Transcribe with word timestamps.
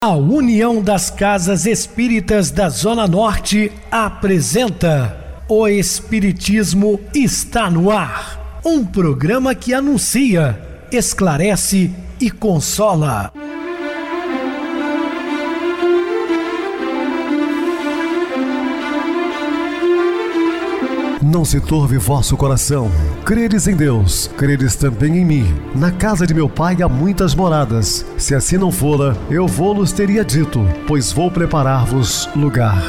A 0.00 0.14
União 0.14 0.80
das 0.80 1.10
Casas 1.10 1.66
Espíritas 1.66 2.52
da 2.52 2.68
Zona 2.68 3.08
Norte 3.08 3.72
apresenta 3.90 5.42
O 5.48 5.66
Espiritismo 5.66 7.00
está 7.12 7.68
no 7.68 7.90
ar. 7.90 8.60
Um 8.64 8.86
programa 8.86 9.56
que 9.56 9.74
anuncia, 9.74 10.86
esclarece 10.92 11.90
e 12.20 12.30
consola. 12.30 13.32
Não 21.20 21.44
se 21.44 21.60
turve 21.60 21.98
vosso 21.98 22.36
coração. 22.36 22.88
Credes 23.28 23.68
em 23.68 23.76
Deus, 23.76 24.30
credes 24.38 24.74
também 24.74 25.18
em 25.18 25.24
mim. 25.24 25.54
Na 25.74 25.92
casa 25.92 26.26
de 26.26 26.32
meu 26.32 26.48
pai 26.48 26.78
há 26.80 26.88
muitas 26.88 27.34
moradas. 27.34 28.06
Se 28.16 28.34
assim 28.34 28.56
não 28.56 28.72
fora, 28.72 29.14
eu 29.30 29.46
vou-los 29.46 29.92
teria 29.92 30.24
dito, 30.24 30.66
pois 30.86 31.12
vou 31.12 31.30
preparar-vos 31.30 32.26
lugar. 32.34 32.82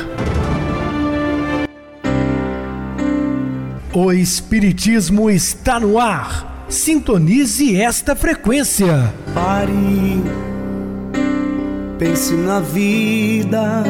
O 3.94 4.14
Espiritismo 4.14 5.30
está 5.30 5.78
no 5.78 6.00
ar. 6.00 6.66
Sintonize 6.70 7.76
esta 7.76 8.16
frequência. 8.16 9.14
Pare, 9.34 10.24
pense 11.98 12.34
na 12.34 12.62
vida, 12.62 13.84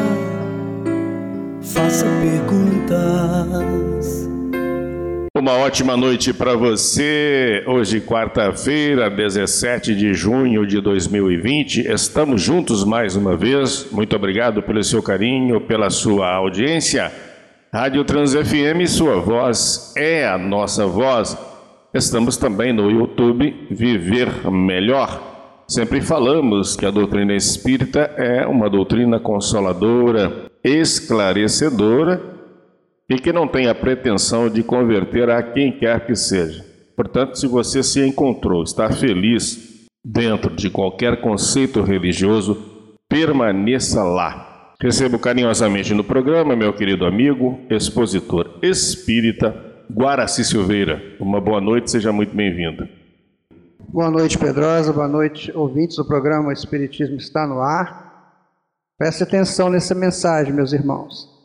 faça 1.62 2.06
perguntas. 2.20 4.19
Uma 5.40 5.54
ótima 5.54 5.96
noite 5.96 6.34
para 6.34 6.54
você. 6.54 7.64
Hoje, 7.66 7.98
quarta-feira, 7.98 9.08
17 9.08 9.94
de 9.94 10.12
junho 10.12 10.66
de 10.66 10.82
2020. 10.82 11.90
Estamos 11.90 12.42
juntos 12.42 12.84
mais 12.84 13.16
uma 13.16 13.34
vez. 13.38 13.88
Muito 13.90 14.14
obrigado 14.14 14.62
pelo 14.62 14.84
seu 14.84 15.02
carinho, 15.02 15.58
pela 15.58 15.88
sua 15.88 16.30
audiência. 16.30 17.10
Rádio 17.72 18.04
Trans 18.04 18.34
FM, 18.34 18.86
sua 18.86 19.18
voz 19.18 19.94
é 19.96 20.28
a 20.28 20.36
nossa 20.36 20.86
voz. 20.86 21.34
Estamos 21.94 22.36
também 22.36 22.74
no 22.74 22.90
YouTube 22.90 23.66
Viver 23.70 24.46
Melhor. 24.50 25.62
Sempre 25.66 26.02
falamos 26.02 26.76
que 26.76 26.84
a 26.84 26.90
doutrina 26.90 27.34
espírita 27.34 28.12
é 28.18 28.46
uma 28.46 28.68
doutrina 28.68 29.18
consoladora, 29.18 30.50
esclarecedora 30.62 32.29
e 33.10 33.18
que 33.18 33.32
não 33.32 33.48
tem 33.48 33.66
a 33.66 33.74
pretensão 33.74 34.48
de 34.48 34.62
converter 34.62 35.28
a 35.28 35.42
quem 35.42 35.72
quer 35.72 36.06
que 36.06 36.14
seja. 36.14 36.64
Portanto, 36.96 37.36
se 37.36 37.48
você 37.48 37.82
se 37.82 38.00
encontrou, 38.06 38.62
está 38.62 38.88
feliz 38.92 39.88
dentro 40.04 40.54
de 40.54 40.70
qualquer 40.70 41.20
conceito 41.20 41.82
religioso, 41.82 42.56
permaneça 43.08 44.04
lá. 44.04 44.74
Recebo 44.80 45.18
carinhosamente 45.18 45.92
no 45.92 46.04
programa 46.04 46.54
meu 46.54 46.72
querido 46.72 47.04
amigo, 47.04 47.58
expositor 47.68 48.58
espírita 48.62 49.54
Guaraci 49.92 50.44
Silveira. 50.44 51.02
Uma 51.18 51.40
boa 51.40 51.60
noite, 51.60 51.90
seja 51.90 52.12
muito 52.12 52.34
bem-vindo. 52.34 52.88
Boa 53.88 54.08
noite, 54.08 54.38
Pedrosa. 54.38 54.92
Boa 54.92 55.08
noite, 55.08 55.50
ouvintes 55.52 55.96
do 55.96 56.04
programa 56.06 56.52
Espiritismo 56.52 57.16
está 57.16 57.44
no 57.44 57.60
ar. 57.60 58.38
Preste 58.96 59.24
atenção 59.24 59.68
nessa 59.68 59.94
mensagem, 59.96 60.52
meus 60.52 60.72
irmãos. 60.72 61.39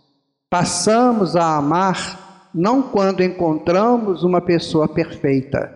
Passamos 0.49 1.35
a 1.35 1.57
amar 1.57 2.49
não 2.53 2.81
quando 2.81 3.23
encontramos 3.23 4.23
uma 4.23 4.39
pessoa 4.39 4.87
perfeita, 4.87 5.75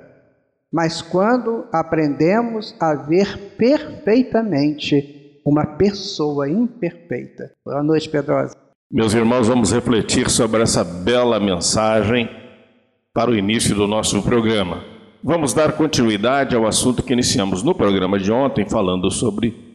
mas 0.71 1.01
quando 1.01 1.65
aprendemos 1.73 2.75
a 2.79 2.93
ver 2.93 3.55
perfeitamente 3.57 5.41
uma 5.45 5.65
pessoa 5.65 6.49
imperfeita. 6.49 7.51
Boa 7.65 7.83
noite, 7.83 8.07
Pedrosa. 8.07 8.55
Meus 8.91 9.13
irmãos, 9.13 9.47
vamos 9.47 9.71
refletir 9.71 10.29
sobre 10.29 10.61
essa 10.61 10.83
bela 10.83 11.39
mensagem 11.39 12.29
para 13.13 13.31
o 13.31 13.35
início 13.35 13.75
do 13.75 13.87
nosso 13.87 14.21
programa. 14.21 14.83
Vamos 15.23 15.53
dar 15.53 15.73
continuidade 15.73 16.55
ao 16.55 16.65
assunto 16.65 17.03
que 17.03 17.11
iniciamos 17.11 17.61
no 17.61 17.75
programa 17.75 18.17
de 18.17 18.31
ontem, 18.31 18.67
falando 18.69 19.11
sobre 19.11 19.68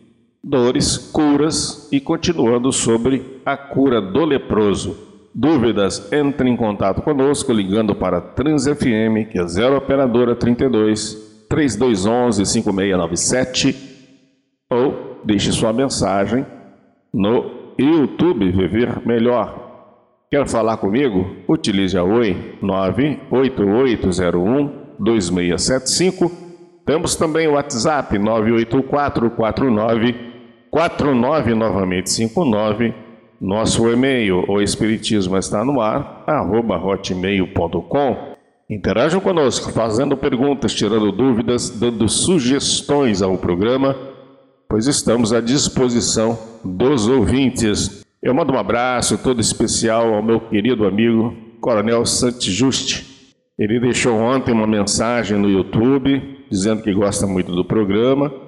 dores, 0.44 0.98
curas 0.98 1.88
e 1.90 1.98
continuando 1.98 2.70
sobre 2.70 3.40
a 3.46 3.56
cura 3.56 3.98
do 4.00 4.24
leproso. 4.24 4.96
Dúvidas? 5.34 6.12
Entre 6.12 6.48
em 6.48 6.56
contato 6.56 7.02
conosco 7.02 7.52
ligando 7.52 7.92
para 7.94 8.20
Trans 8.20 8.66
FM, 8.66 9.30
que 9.32 9.40
é 9.40 9.46
0 9.46 9.76
operadora 9.76 10.36
32 10.36 11.46
3211 11.48 12.46
5697 12.46 13.76
ou 14.70 15.20
deixe 15.24 15.50
sua 15.50 15.72
mensagem 15.72 16.46
no 17.12 17.74
YouTube 17.78 18.52
Viver 18.52 19.04
Melhor. 19.04 19.64
Quer 20.30 20.46
falar 20.46 20.76
comigo? 20.76 21.34
Utilize 21.48 21.96
a 21.96 22.04
Oi 22.04 22.56
98801 22.60 24.84
2675. 24.98 26.30
Temos 26.86 27.16
também 27.16 27.48
o 27.48 27.52
WhatsApp 27.52 28.18
98449 28.18 30.33
49 30.74 31.54
novamente 31.54 32.10
59. 32.10 32.92
Nosso 33.40 33.88
e-mail, 33.88 34.44
o 34.48 34.60
Espiritismo 34.60 35.38
está 35.38 35.64
no 35.64 35.80
ar, 35.80 36.24
arroba 36.26 36.76
hotmail.com. 36.76 38.34
Interajam 38.68 39.20
conosco, 39.20 39.70
fazendo 39.70 40.16
perguntas, 40.16 40.74
tirando 40.74 41.12
dúvidas, 41.12 41.70
dando 41.70 42.08
sugestões 42.08 43.22
ao 43.22 43.38
programa, 43.38 43.94
pois 44.68 44.88
estamos 44.88 45.32
à 45.32 45.40
disposição 45.40 46.36
dos 46.64 47.06
ouvintes. 47.06 48.04
Eu 48.20 48.34
mando 48.34 48.52
um 48.52 48.58
abraço 48.58 49.16
todo 49.16 49.40
especial 49.40 50.12
ao 50.12 50.24
meu 50.24 50.40
querido 50.40 50.88
amigo 50.88 51.36
Coronel 51.60 52.04
Santos 52.04 52.46
Juste. 52.46 53.30
Ele 53.56 53.78
deixou 53.78 54.16
ontem 54.16 54.50
uma 54.50 54.66
mensagem 54.66 55.38
no 55.38 55.48
YouTube 55.48 56.46
dizendo 56.50 56.82
que 56.82 56.92
gosta 56.92 57.28
muito 57.28 57.54
do 57.54 57.64
programa 57.64 58.42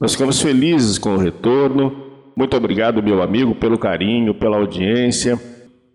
nós 0.00 0.12
ficamos 0.12 0.40
felizes 0.40 0.96
com 0.96 1.14
o 1.14 1.18
retorno. 1.18 1.94
Muito 2.34 2.56
obrigado, 2.56 3.02
meu 3.02 3.22
amigo, 3.22 3.54
pelo 3.54 3.78
carinho, 3.78 4.34
pela 4.34 4.56
audiência. 4.56 5.38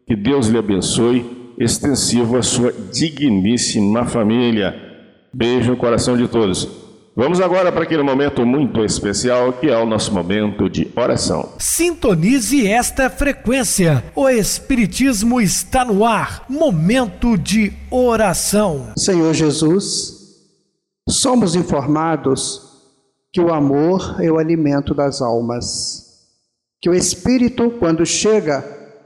Que 0.07 0.15
Deus 0.15 0.47
lhe 0.47 0.59
abençoe, 0.59 1.25
extensivo 1.57 2.37
a 2.37 2.43
sua 2.43 2.71
digníssima 2.71 4.05
família. 4.05 4.75
Beijo 5.33 5.71
no 5.71 5.77
coração 5.77 6.15
de 6.15 6.27
todos. 6.27 6.85
Vamos 7.17 7.39
agora 7.39 7.71
para 7.71 7.83
aquele 7.83 8.03
momento 8.03 8.45
muito 8.45 8.83
especial 8.83 9.53
que 9.53 9.69
é 9.69 9.77
o 9.77 9.85
nosso 9.85 10.13
momento 10.13 10.69
de 10.69 10.87
oração. 10.95 11.53
Sintonize 11.57 12.67
esta 12.67 13.09
frequência. 13.09 14.03
O 14.13 14.29
Espiritismo 14.29 15.41
está 15.41 15.83
no 15.83 16.05
ar. 16.05 16.45
Momento 16.47 17.37
de 17.37 17.73
oração. 17.89 18.89
Senhor 18.97 19.33
Jesus, 19.33 20.13
somos 21.09 21.55
informados 21.55 22.64
que 23.35 23.41
o 23.41 23.53
amor 23.53 24.15
é 24.21 24.31
o 24.31 24.37
alimento 24.37 24.95
das 24.95 25.21
almas. 25.21 26.25
Que 26.81 26.89
o 26.89 26.93
espírito, 26.93 27.69
quando 27.69 28.05
chega 28.05 28.63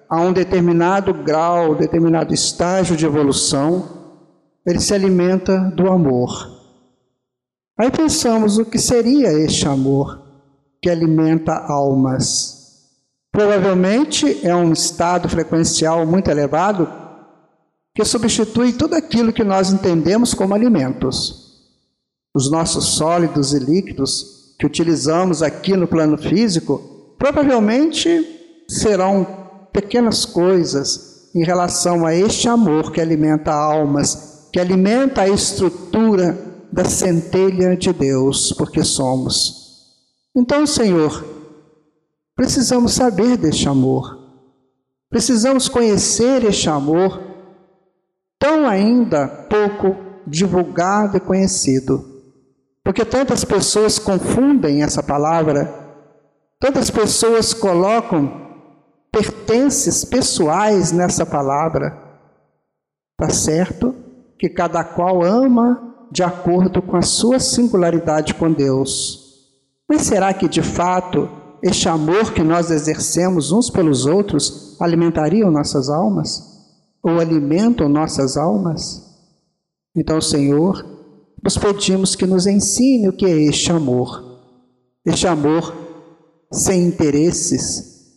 a 0.08 0.22
um 0.22 0.32
determinado 0.32 1.12
grau, 1.16 1.74
determinado 1.74 2.32
estágio 2.32 2.96
de 2.96 3.08
evolução, 3.08 3.90
ele 4.64 4.80
se 4.80 4.94
alimenta 4.94 5.58
do 5.76 5.90
amor. 5.90 6.30
Aí 7.76 7.90
pensamos 7.90 8.60
o 8.60 8.66
que 8.66 8.78
seria 8.78 9.34
este 9.34 9.68
amor 9.68 10.22
que 10.80 10.92
alimenta 10.92 11.54
almas. 11.54 12.84
Provavelmente 13.32 14.46
é 14.46 14.56
um 14.56 14.72
estado 14.72 15.28
frequencial 15.28 16.06
muito 16.06 16.30
elevado 16.30 16.88
que 17.96 18.06
substitui 18.06 18.74
tudo 18.74 18.94
aquilo 18.94 19.34
que 19.34 19.44
nós 19.44 19.72
entendemos 19.72 20.36
como 20.36 20.54
alimentos 20.54 21.49
os 22.40 22.50
nossos 22.50 22.96
sólidos 22.96 23.54
e 23.54 23.60
líquidos 23.60 24.56
que 24.58 24.66
utilizamos 24.66 25.44
aqui 25.44 25.76
no 25.76 25.86
plano 25.86 26.18
físico, 26.18 27.14
provavelmente 27.18 28.64
serão 28.66 29.28
pequenas 29.74 30.24
coisas 30.24 31.30
em 31.36 31.44
relação 31.44 32.06
a 32.06 32.16
este 32.16 32.48
amor 32.48 32.94
que 32.94 33.02
alimenta 33.02 33.52
almas, 33.52 34.48
que 34.54 34.60
alimenta 34.60 35.24
a 35.24 35.30
estrutura 35.30 36.38
da 36.72 36.86
centelha 36.86 37.76
de 37.76 37.92
Deus, 37.92 38.54
porque 38.54 38.86
somos. 38.86 39.90
Então, 40.34 40.66
Senhor, 40.66 41.26
precisamos 42.38 42.94
saber 42.94 43.36
deste 43.36 43.68
amor, 43.68 44.18
precisamos 45.10 45.68
conhecer 45.68 46.46
este 46.46 46.70
amor, 46.70 47.22
tão 48.40 48.66
ainda 48.66 49.28
pouco 49.28 49.98
divulgado 50.26 51.18
e 51.18 51.20
conhecido. 51.20 52.09
Porque 52.84 53.06
tantas 53.06 53.44
pessoas 53.44 54.00
confundem 54.00 54.84
essa 54.84 55.04
palavra, 55.04 55.74
tantas 56.60 56.90
pessoas 56.90 57.54
colocam 57.54 58.50
pertences 59.12 60.06
pessoais 60.06 60.92
nessa 60.92 61.26
palavra. 61.26 61.98
Tá 63.18 63.30
certo 63.30 63.94
que 64.38 64.50
cada 64.50 64.84
qual 64.84 65.24
ama 65.24 66.08
de 66.12 66.24
acordo 66.24 66.82
com 66.82 66.98
a 66.98 67.02
sua 67.02 67.40
singularidade 67.40 68.34
com 68.34 68.52
Deus. 68.52 69.30
Mas 69.88 70.04
será 70.04 70.34
que 70.34 70.48
de 70.48 70.62
fato 70.62 71.30
este 71.62 71.90
amor 71.90 72.34
que 72.34 72.42
nós 72.42 72.72
exercemos 72.72 73.52
uns 73.52 73.70
pelos 73.70 74.06
outros, 74.06 74.78
alimentariam 74.80 75.52
nossas 75.52 75.90
almas? 75.90 76.48
Ou 77.04 77.20
alimentam 77.20 77.90
nossas 77.90 78.38
almas? 78.38 79.06
Então, 79.96 80.22
Senhor, 80.22 80.86
nós 81.44 81.58
pedimos 81.58 82.16
que 82.16 82.26
nos 82.26 82.46
ensine 82.46 83.08
o 83.08 83.14
que 83.14 83.26
é 83.26 83.44
este 83.44 83.72
amor. 83.72 84.40
Este 85.06 85.28
amor 85.28 85.74
sem 86.52 86.86
interesses. 86.86 88.14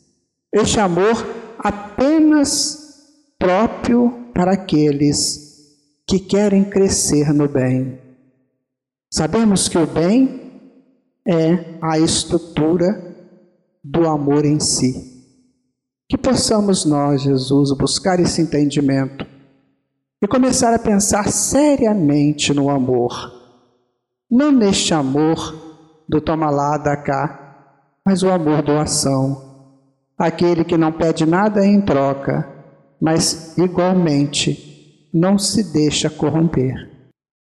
Este 0.52 0.80
amor 0.80 1.14
apenas 1.58 2.78
próprio 3.38 4.30
para 4.34 4.52
aqueles 4.52 5.42
que 6.06 6.18
querem 6.18 6.64
crescer 6.64 7.32
no 7.32 7.48
bem. 7.48 8.00
Sabemos 9.10 9.68
que 9.68 9.78
o 9.78 9.86
bem 9.86 10.40
é 11.26 11.78
a 11.80 11.98
estrutura 11.98 13.16
do 13.84 14.08
amor 14.08 14.44
em 14.44 14.58
si. 14.58 15.10
Que 16.08 16.18
possamos 16.18 16.84
nós, 16.84 17.22
Jesus, 17.22 17.76
buscar 17.76 18.20
esse 18.20 18.42
entendimento 18.42 19.31
e 20.22 20.28
começar 20.28 20.72
a 20.72 20.78
pensar 20.78 21.28
seriamente 21.28 22.54
no 22.54 22.70
amor. 22.70 23.32
Não 24.30 24.52
neste 24.52 24.94
amor 24.94 25.52
do 26.08 26.20
toma 26.20 26.48
lá, 26.48 26.78
da 26.78 26.96
cá, 26.96 27.98
mas 28.06 28.22
o 28.22 28.30
amor 28.30 28.62
doação. 28.62 29.50
Aquele 30.16 30.64
que 30.64 30.76
não 30.76 30.92
pede 30.92 31.26
nada 31.26 31.66
em 31.66 31.80
troca, 31.80 32.48
mas 33.00 33.58
igualmente 33.58 35.08
não 35.12 35.36
se 35.36 35.72
deixa 35.72 36.08
corromper. 36.08 36.88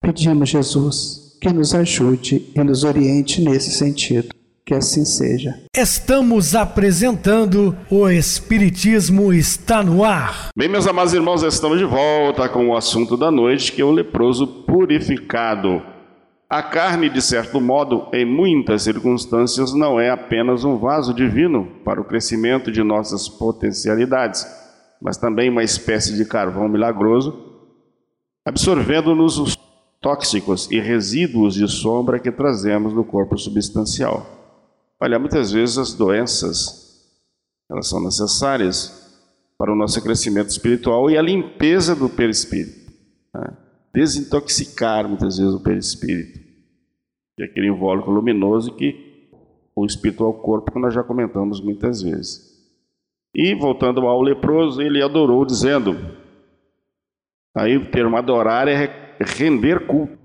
Pedimos, 0.00 0.48
Jesus, 0.48 1.38
que 1.40 1.52
nos 1.52 1.74
ajude 1.74 2.50
e 2.56 2.64
nos 2.64 2.82
oriente 2.82 3.42
nesse 3.42 3.72
sentido. 3.72 4.34
Que 4.66 4.72
assim 4.72 5.04
seja. 5.04 5.62
Estamos 5.76 6.54
apresentando 6.54 7.76
o 7.90 8.08
Espiritismo 8.08 9.30
está 9.30 9.82
no 9.82 10.02
ar. 10.02 10.48
Bem, 10.56 10.70
meus 10.70 10.86
amados 10.86 11.12
irmãos, 11.12 11.42
estamos 11.42 11.78
de 11.78 11.84
volta 11.84 12.48
com 12.48 12.68
o 12.68 12.76
assunto 12.76 13.14
da 13.14 13.30
noite, 13.30 13.70
que 13.72 13.82
é 13.82 13.84
o 13.84 13.90
leproso 13.90 14.46
purificado. 14.64 15.82
A 16.48 16.62
carne, 16.62 17.10
de 17.10 17.20
certo 17.20 17.60
modo, 17.60 18.08
em 18.14 18.24
muitas 18.24 18.84
circunstâncias, 18.84 19.74
não 19.74 20.00
é 20.00 20.08
apenas 20.08 20.64
um 20.64 20.78
vaso 20.78 21.12
divino 21.12 21.66
para 21.84 22.00
o 22.00 22.04
crescimento 22.04 22.72
de 22.72 22.82
nossas 22.82 23.28
potencialidades, 23.28 24.46
mas 24.98 25.18
também 25.18 25.50
uma 25.50 25.62
espécie 25.62 26.16
de 26.16 26.24
carvão 26.24 26.68
milagroso, 26.70 27.36
absorvendo-nos 28.46 29.38
os 29.38 29.58
tóxicos 30.00 30.70
e 30.70 30.80
resíduos 30.80 31.52
de 31.52 31.68
sombra 31.68 32.18
que 32.18 32.32
trazemos 32.32 32.94
no 32.94 33.04
corpo 33.04 33.36
substancial. 33.36 34.43
Olha, 35.00 35.18
muitas 35.18 35.52
vezes 35.52 35.78
as 35.78 35.94
doenças, 35.94 37.10
elas 37.70 37.88
são 37.88 38.02
necessárias 38.02 39.04
para 39.58 39.72
o 39.72 39.76
nosso 39.76 40.02
crescimento 40.02 40.48
espiritual 40.48 41.10
e 41.10 41.16
a 41.16 41.22
limpeza 41.22 41.94
do 41.94 42.08
perispírito. 42.08 42.92
Né? 43.34 43.56
Desintoxicar 43.92 45.08
muitas 45.08 45.38
vezes 45.38 45.54
o 45.54 45.60
perispírito, 45.60 46.40
é 47.40 47.44
aquele 47.44 47.68
invólucro 47.68 48.12
luminoso 48.12 48.74
que 48.74 49.28
o 49.74 49.84
espírito 49.84 50.24
ao 50.24 50.34
corpo, 50.34 50.72
que 50.72 50.78
nós 50.78 50.94
já 50.94 51.02
comentamos 51.02 51.60
muitas 51.60 52.00
vezes. 52.00 52.54
E 53.34 53.54
voltando 53.54 54.06
ao 54.06 54.22
leproso, 54.22 54.80
ele 54.80 55.02
adorou, 55.02 55.44
dizendo: 55.44 56.16
aí 57.56 57.76
o 57.76 57.90
termo 57.90 58.16
adorar 58.16 58.68
é 58.68 59.16
render 59.20 59.86
culto, 59.86 60.16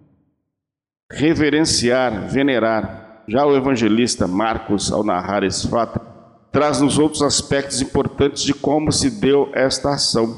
reverenciar, 1.12 2.30
venerar. 2.30 3.09
Já 3.30 3.46
o 3.46 3.56
evangelista 3.56 4.26
Marcos, 4.26 4.92
ao 4.92 5.04
narrar 5.04 5.44
esse 5.44 5.68
fato, 5.68 6.02
traz-nos 6.52 6.98
outros 6.98 7.22
aspectos 7.22 7.80
importantes 7.80 8.42
de 8.42 8.56
como 8.56 8.92
se 8.92 9.22
deu 9.22 9.52
esta 9.54 9.94
ação. 9.94 10.36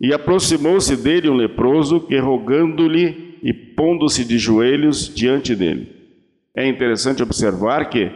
E 0.00 0.14
aproximou-se 0.14 0.96
dele 0.96 1.28
um 1.28 1.34
leproso 1.34 1.98
que, 1.98 2.16
rogando-lhe 2.20 3.36
e 3.42 3.52
pondo-se 3.52 4.24
de 4.24 4.38
joelhos 4.38 5.12
diante 5.12 5.56
dele. 5.56 5.92
É 6.54 6.68
interessante 6.68 7.20
observar 7.20 7.90
que, 7.90 8.12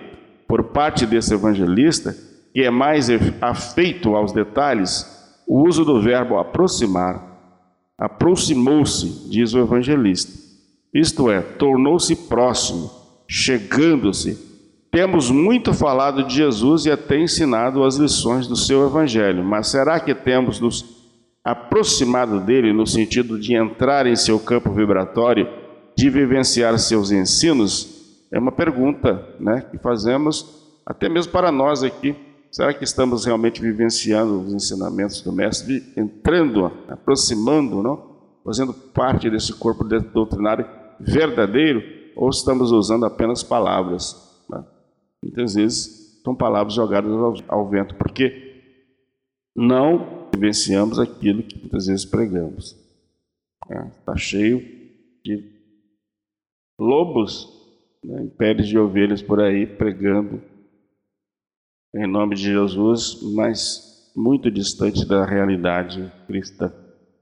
por 0.46 0.62
parte 0.62 1.05
desse 1.06 1.34
evangelista, 1.34 2.14
que 2.52 2.62
é 2.62 2.70
mais 2.70 3.08
afeito 3.40 4.14
aos 4.14 4.31
detalhes, 4.31 5.05
o 5.44 5.66
uso 5.66 5.84
do 5.84 6.00
verbo 6.00 6.38
aproximar. 6.38 7.20
Aproximou-se, 7.99 9.28
diz 9.28 9.55
o 9.55 9.58
evangelista. 9.58 10.32
Isto 10.94 11.28
é, 11.32 11.40
tornou-se 11.40 12.14
próximo 12.14 13.02
chegando-se. 13.26 14.38
Temos 14.91 15.31
muito 15.31 15.75
falado 15.75 16.25
de 16.25 16.37
Jesus 16.37 16.87
e 16.87 16.91
até 16.91 17.19
ensinado 17.19 17.82
as 17.82 17.97
lições 17.97 18.47
do 18.47 18.55
seu 18.55 18.87
evangelho, 18.87 19.43
mas 19.44 19.69
será 19.69 19.99
que 19.99 20.15
temos 20.15 20.61
nos 20.61 20.85
aproximado 21.43 22.41
dele 22.41 22.73
no 22.73 22.87
sentido 22.87 23.38
de 23.38 23.55
entrar 23.55 24.06
em 24.06 24.17
seu 24.17 24.38
campo 24.38 24.73
vibratório, 24.73 25.49
de 25.97 26.09
vivenciar 26.09 26.79
seus 26.79 27.11
ensinos? 27.11 28.26
É 28.31 28.38
uma 28.38 28.53
pergunta 28.53 29.29
né, 29.38 29.65
que 29.71 29.79
fazemos 29.79 30.65
até 30.87 31.09
mesmo 31.09 31.32
para 31.32 31.50
nós 31.50 31.82
aqui. 31.82 32.15
Será 32.50 32.73
que 32.73 32.85
estamos 32.85 33.25
realmente 33.25 33.61
vivenciando 33.61 34.41
os 34.41 34.55
ensinamentos 34.55 35.21
do 35.21 35.32
Mestre, 35.32 35.82
entrando, 35.97 36.71
aproximando, 36.88 37.82
não? 37.82 38.15
fazendo 38.44 38.73
parte 38.73 39.29
desse 39.29 39.53
corpo 39.55 39.82
doutrinário 39.85 40.67
verdadeiro? 41.00 41.82
Ou 42.16 42.28
estamos 42.28 42.70
usando 42.72 43.05
apenas 43.05 43.43
palavras. 43.43 44.43
Né? 44.49 44.64
Muitas 45.22 45.55
vezes 45.55 46.20
são 46.25 46.34
palavras 46.34 46.75
jogadas 46.75 47.12
ao, 47.12 47.34
ao 47.49 47.69
vento, 47.69 47.94
porque 47.94 48.62
não 49.55 50.28
vivenciamos 50.32 50.99
aquilo 50.99 51.43
que 51.43 51.58
muitas 51.58 51.87
vezes 51.87 52.05
pregamos. 52.05 52.76
Está 53.62 53.75
é, 53.75 53.90
tá 54.05 54.16
cheio 54.16 54.61
de 55.25 55.52
lobos 56.78 57.49
né, 58.02 58.22
em 58.22 58.28
peles 58.28 58.66
de 58.66 58.78
ovelhas 58.78 59.22
por 59.22 59.40
aí 59.40 59.66
pregando 59.66 60.43
em 61.94 62.06
nome 62.06 62.34
de 62.34 62.43
Jesus, 62.43 63.20
mas 63.22 64.12
muito 64.16 64.50
distante 64.50 65.06
da 65.06 65.25
realidade 65.25 66.12
cristã. 66.26 66.72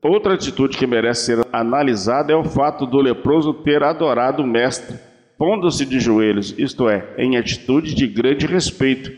Outra 0.03 0.35
atitude 0.35 0.77
que 0.77 0.87
merece 0.87 1.27
ser 1.27 1.47
analisada 1.53 2.33
é 2.33 2.37
o 2.37 2.43
fato 2.43 2.87
do 2.87 3.01
leproso 3.01 3.55
ter 3.55 3.85
adorado 3.85 4.43
o 4.43 4.47
Mestre, 4.47 4.99
pondo-se 5.39 5.87
de 5.87 6.01
joelhos, 6.01 6.53
isto 6.59 6.89
é, 6.89 7.15
em 7.17 7.37
atitude 7.37 7.95
de 7.95 8.09
grande 8.09 8.45
respeito, 8.45 9.13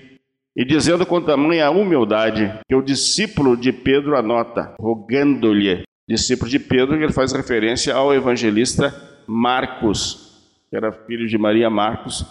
e 0.54 0.62
dizendo 0.62 1.06
com 1.06 1.22
tamanha 1.22 1.70
humildade 1.70 2.52
que 2.68 2.74
o 2.74 2.82
discípulo 2.82 3.56
de 3.56 3.72
Pedro 3.72 4.14
anota, 4.14 4.74
rogando-lhe. 4.78 5.84
Discípulo 6.06 6.50
de 6.50 6.58
Pedro, 6.58 6.96
ele 6.96 7.12
faz 7.12 7.32
referência 7.32 7.94
ao 7.94 8.14
evangelista 8.14 8.94
Marcos, 9.26 10.44
que 10.68 10.76
era 10.76 10.92
filho 10.92 11.26
de 11.26 11.38
Maria 11.38 11.70
Marcos, 11.70 12.26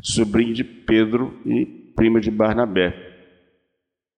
sobrinho 0.00 0.54
de 0.54 0.62
Pedro 0.62 1.36
e 1.44 1.66
primo 1.96 2.20
de 2.20 2.30
Barnabé. 2.30 2.94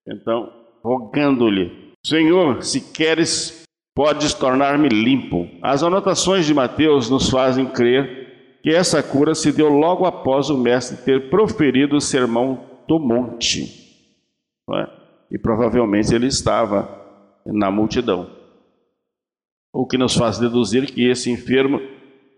Então, 0.06 0.52
rogando-lhe, 0.84 1.94
Senhor, 2.04 2.62
se 2.62 2.92
queres 2.92 3.61
podes 3.94 4.34
tornar-me 4.34 4.88
limpo. 4.88 5.48
As 5.60 5.82
anotações 5.82 6.46
de 6.46 6.54
Mateus 6.54 7.10
nos 7.10 7.28
fazem 7.28 7.66
crer 7.66 8.60
que 8.62 8.70
essa 8.70 9.02
cura 9.02 9.34
se 9.34 9.52
deu 9.52 9.68
logo 9.68 10.06
após 10.06 10.48
o 10.48 10.56
mestre 10.56 10.98
ter 10.98 11.28
proferido 11.28 11.96
o 11.96 12.00
sermão 12.00 12.64
do 12.86 12.98
monte. 12.98 13.82
É? 14.72 14.88
E 15.30 15.38
provavelmente 15.38 16.14
ele 16.14 16.26
estava 16.26 16.88
na 17.44 17.70
multidão. 17.70 18.30
O 19.74 19.86
que 19.86 19.98
nos 19.98 20.14
faz 20.14 20.38
deduzir 20.38 20.86
que 20.86 21.08
esse 21.08 21.30
enfermo 21.30 21.80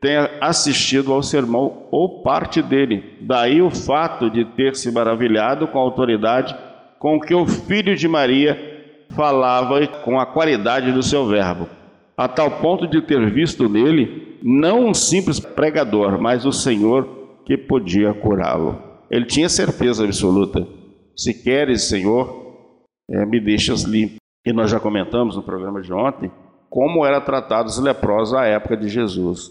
tenha 0.00 0.30
assistido 0.40 1.12
ao 1.12 1.22
sermão 1.22 1.86
ou 1.90 2.22
parte 2.22 2.62
dele. 2.62 3.16
Daí 3.22 3.60
o 3.60 3.70
fato 3.70 4.30
de 4.30 4.44
ter 4.44 4.76
se 4.76 4.90
maravilhado 4.90 5.66
com 5.68 5.78
a 5.78 5.82
autoridade 5.82 6.54
com 6.98 7.20
que 7.20 7.34
o 7.34 7.46
filho 7.46 7.94
de 7.96 8.08
Maria 8.08 8.73
falava 9.14 9.86
com 10.04 10.18
a 10.18 10.26
qualidade 10.26 10.92
do 10.92 11.02
seu 11.02 11.26
verbo, 11.26 11.68
a 12.16 12.28
tal 12.28 12.50
ponto 12.50 12.86
de 12.86 13.00
ter 13.02 13.30
visto 13.30 13.68
nele 13.68 14.38
não 14.42 14.86
um 14.86 14.94
simples 14.94 15.40
pregador, 15.40 16.20
mas 16.20 16.44
o 16.44 16.52
Senhor 16.52 17.08
que 17.46 17.56
podia 17.56 18.12
curá-lo. 18.12 18.78
Ele 19.10 19.24
tinha 19.24 19.48
certeza 19.48 20.04
absoluta: 20.04 20.66
se 21.16 21.32
queres, 21.42 21.84
Senhor, 21.84 22.56
é, 23.10 23.24
me 23.24 23.40
deixas 23.40 23.82
limpo. 23.82 24.16
E 24.46 24.52
nós 24.52 24.70
já 24.70 24.78
comentamos 24.78 25.36
no 25.36 25.42
programa 25.42 25.80
de 25.80 25.92
ontem 25.92 26.30
como 26.68 27.06
era 27.06 27.20
tratado 27.20 27.68
os 27.68 27.78
leprosos 27.78 28.34
à 28.34 28.46
época 28.46 28.76
de 28.76 28.88
Jesus. 28.88 29.50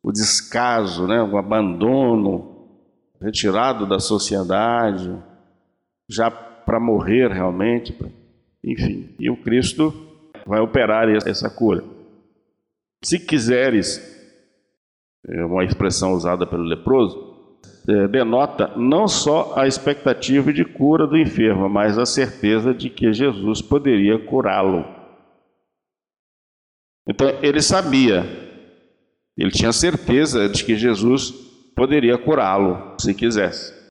O 0.00 0.12
descaso, 0.12 1.08
né, 1.08 1.20
o 1.20 1.36
abandono, 1.36 2.68
retirado 3.20 3.84
da 3.84 3.98
sociedade, 3.98 5.12
já 6.08 6.30
para 6.30 6.78
morrer 6.78 7.32
realmente. 7.32 7.92
Enfim, 8.64 9.14
e 9.18 9.28
o 9.30 9.36
Cristo 9.36 9.92
vai 10.46 10.60
operar 10.60 11.08
essa 11.08 11.50
cura. 11.50 11.82
Se 13.02 13.18
quiseres, 13.18 14.00
é 15.28 15.44
uma 15.44 15.64
expressão 15.64 16.12
usada 16.12 16.46
pelo 16.46 16.62
leproso, 16.62 17.32
é, 17.88 18.06
denota 18.06 18.68
não 18.76 19.08
só 19.08 19.54
a 19.56 19.66
expectativa 19.66 20.52
de 20.52 20.64
cura 20.64 21.06
do 21.06 21.18
enfermo, 21.18 21.68
mas 21.68 21.98
a 21.98 22.06
certeza 22.06 22.72
de 22.72 22.88
que 22.88 23.12
Jesus 23.12 23.60
poderia 23.60 24.18
curá-lo. 24.24 24.84
Então 27.08 27.26
ele 27.42 27.60
sabia, 27.60 28.24
ele 29.36 29.50
tinha 29.50 29.72
certeza 29.72 30.48
de 30.48 30.64
que 30.64 30.76
Jesus 30.76 31.32
poderia 31.74 32.16
curá-lo 32.16 32.94
se 33.00 33.12
quisesse. 33.12 33.81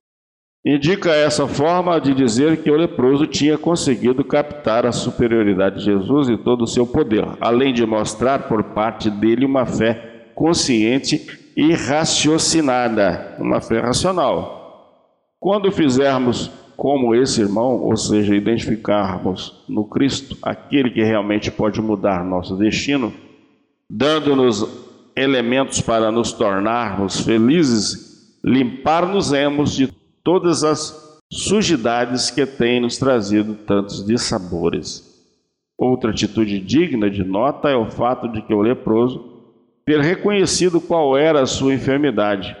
Indica 0.64 1.10
essa 1.10 1.48
forma 1.48 2.00
de 2.00 2.14
dizer 2.14 2.62
que 2.62 2.70
o 2.70 2.76
leproso 2.76 3.26
tinha 3.26 3.58
conseguido 3.58 4.22
captar 4.22 4.86
a 4.86 4.92
superioridade 4.92 5.80
de 5.80 5.86
Jesus 5.86 6.28
e 6.28 6.36
todo 6.36 6.62
o 6.62 6.68
seu 6.68 6.86
poder, 6.86 7.26
além 7.40 7.74
de 7.74 7.84
mostrar 7.84 8.46
por 8.46 8.62
parte 8.62 9.10
dele 9.10 9.44
uma 9.44 9.66
fé 9.66 10.30
consciente 10.36 11.26
e 11.56 11.72
raciocinada, 11.72 13.36
uma 13.40 13.60
fé 13.60 13.80
racional. 13.80 14.62
Quando 15.40 15.72
fizermos 15.72 16.48
como 16.76 17.12
esse 17.12 17.40
irmão, 17.40 17.82
ou 17.82 17.96
seja, 17.96 18.36
identificarmos 18.36 19.64
no 19.68 19.84
Cristo 19.84 20.36
aquele 20.42 20.90
que 20.90 21.02
realmente 21.02 21.50
pode 21.50 21.80
mudar 21.80 22.24
nosso 22.24 22.56
destino, 22.56 23.12
dando-nos 23.90 24.64
elementos 25.16 25.80
para 25.80 26.12
nos 26.12 26.32
tornarmos 26.32 27.20
felizes, 27.20 28.38
limpar-nos-emos 28.44 29.74
de 29.74 30.01
todas 30.22 30.64
as 30.64 31.20
sujidades 31.32 32.30
que 32.30 32.44
têm 32.44 32.80
nos 32.80 32.98
trazido 32.98 33.54
tantos 33.54 34.04
dissabores. 34.04 35.10
Outra 35.78 36.10
atitude 36.10 36.60
digna 36.60 37.10
de 37.10 37.24
nota 37.24 37.68
é 37.68 37.76
o 37.76 37.90
fato 37.90 38.28
de 38.28 38.42
que 38.42 38.54
o 38.54 38.60
leproso 38.60 39.32
ter 39.84 40.00
reconhecido 40.00 40.80
qual 40.80 41.16
era 41.16 41.42
a 41.42 41.46
sua 41.46 41.74
enfermidade, 41.74 42.56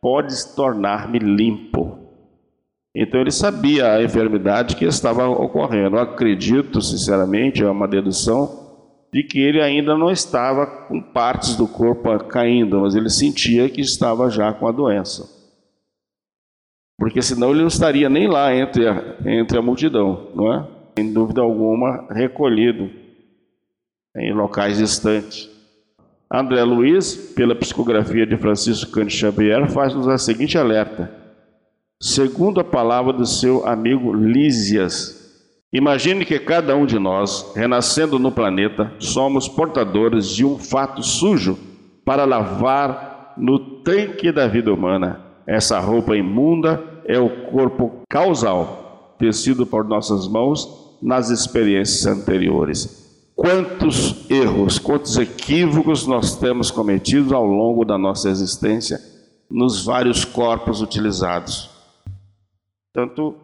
pode 0.00 0.34
tornar-me 0.54 1.18
limpo. 1.18 1.98
Então 2.94 3.20
ele 3.20 3.30
sabia 3.30 3.92
a 3.92 4.02
enfermidade 4.02 4.76
que 4.76 4.84
estava 4.84 5.26
ocorrendo. 5.28 5.96
Eu 5.96 6.02
acredito, 6.02 6.80
sinceramente, 6.80 7.62
é 7.62 7.70
uma 7.70 7.88
dedução, 7.88 8.60
de 9.12 9.22
que 9.22 9.40
ele 9.40 9.60
ainda 9.60 9.96
não 9.96 10.10
estava 10.10 10.66
com 10.66 11.00
partes 11.00 11.56
do 11.56 11.66
corpo 11.66 12.16
caindo, 12.24 12.80
mas 12.80 12.94
ele 12.94 13.10
sentia 13.10 13.68
que 13.68 13.80
estava 13.80 14.30
já 14.30 14.52
com 14.52 14.66
a 14.66 14.72
doença. 14.72 15.41
Porque 17.02 17.20
senão 17.20 17.50
ele 17.50 17.62
não 17.62 17.66
estaria 17.66 18.08
nem 18.08 18.28
lá 18.28 18.54
entre 18.54 18.86
a, 18.86 19.16
entre 19.26 19.58
a 19.58 19.60
multidão, 19.60 20.28
não 20.36 20.54
é? 20.54 20.64
Sem 20.96 21.12
dúvida 21.12 21.40
alguma, 21.40 22.06
recolhido 22.12 22.88
em 24.16 24.32
locais 24.32 24.78
distantes. 24.78 25.50
André 26.32 26.62
Luiz, 26.62 27.16
pela 27.34 27.56
psicografia 27.56 28.24
de 28.24 28.36
Francisco 28.36 28.92
Cândido 28.92 29.16
Xavier, 29.18 29.68
faz-nos 29.68 30.06
a 30.06 30.16
seguinte 30.16 30.56
alerta. 30.56 31.12
Segundo 32.00 32.60
a 32.60 32.64
palavra 32.64 33.12
do 33.12 33.26
seu 33.26 33.66
amigo 33.66 34.12
Lísias, 34.14 35.44
imagine 35.72 36.24
que 36.24 36.38
cada 36.38 36.76
um 36.76 36.86
de 36.86 37.00
nós, 37.00 37.52
renascendo 37.56 38.16
no 38.16 38.30
planeta, 38.30 38.92
somos 39.00 39.48
portadores 39.48 40.28
de 40.28 40.44
um 40.44 40.56
fato 40.56 41.02
sujo 41.02 41.58
para 42.04 42.24
lavar 42.24 43.34
no 43.36 43.58
tanque 43.82 44.30
da 44.30 44.46
vida 44.46 44.72
humana. 44.72 45.20
Essa 45.44 45.80
roupa 45.80 46.16
imunda 46.16 46.91
é 47.04 47.18
o 47.18 47.50
corpo 47.50 48.02
causal, 48.08 49.14
tecido 49.18 49.66
por 49.66 49.84
nossas 49.84 50.26
mãos 50.28 50.98
nas 51.00 51.30
experiências 51.30 52.06
anteriores. 52.06 53.02
Quantos 53.34 54.30
erros, 54.30 54.78
quantos 54.78 55.16
equívocos 55.16 56.06
nós 56.06 56.36
temos 56.36 56.70
cometido 56.70 57.34
ao 57.34 57.44
longo 57.44 57.84
da 57.84 57.98
nossa 57.98 58.28
existência 58.28 59.00
nos 59.50 59.84
vários 59.84 60.24
corpos 60.24 60.80
utilizados. 60.80 61.70
Tanto 62.92 63.34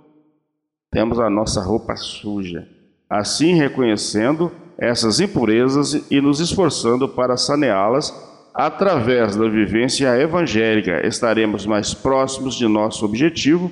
temos 0.90 1.18
a 1.18 1.28
nossa 1.28 1.62
roupa 1.62 1.96
suja, 1.96 2.68
assim 3.08 3.54
reconhecendo 3.54 4.52
essas 4.78 5.20
impurezas 5.20 6.06
e 6.10 6.20
nos 6.20 6.38
esforçando 6.38 7.08
para 7.08 7.36
saneá-las 7.36 8.27
através 8.58 9.36
da 9.36 9.48
vivência 9.48 10.08
evangélica, 10.20 11.06
estaremos 11.06 11.64
mais 11.64 11.94
próximos 11.94 12.56
de 12.56 12.66
nosso 12.66 13.04
objetivo, 13.04 13.70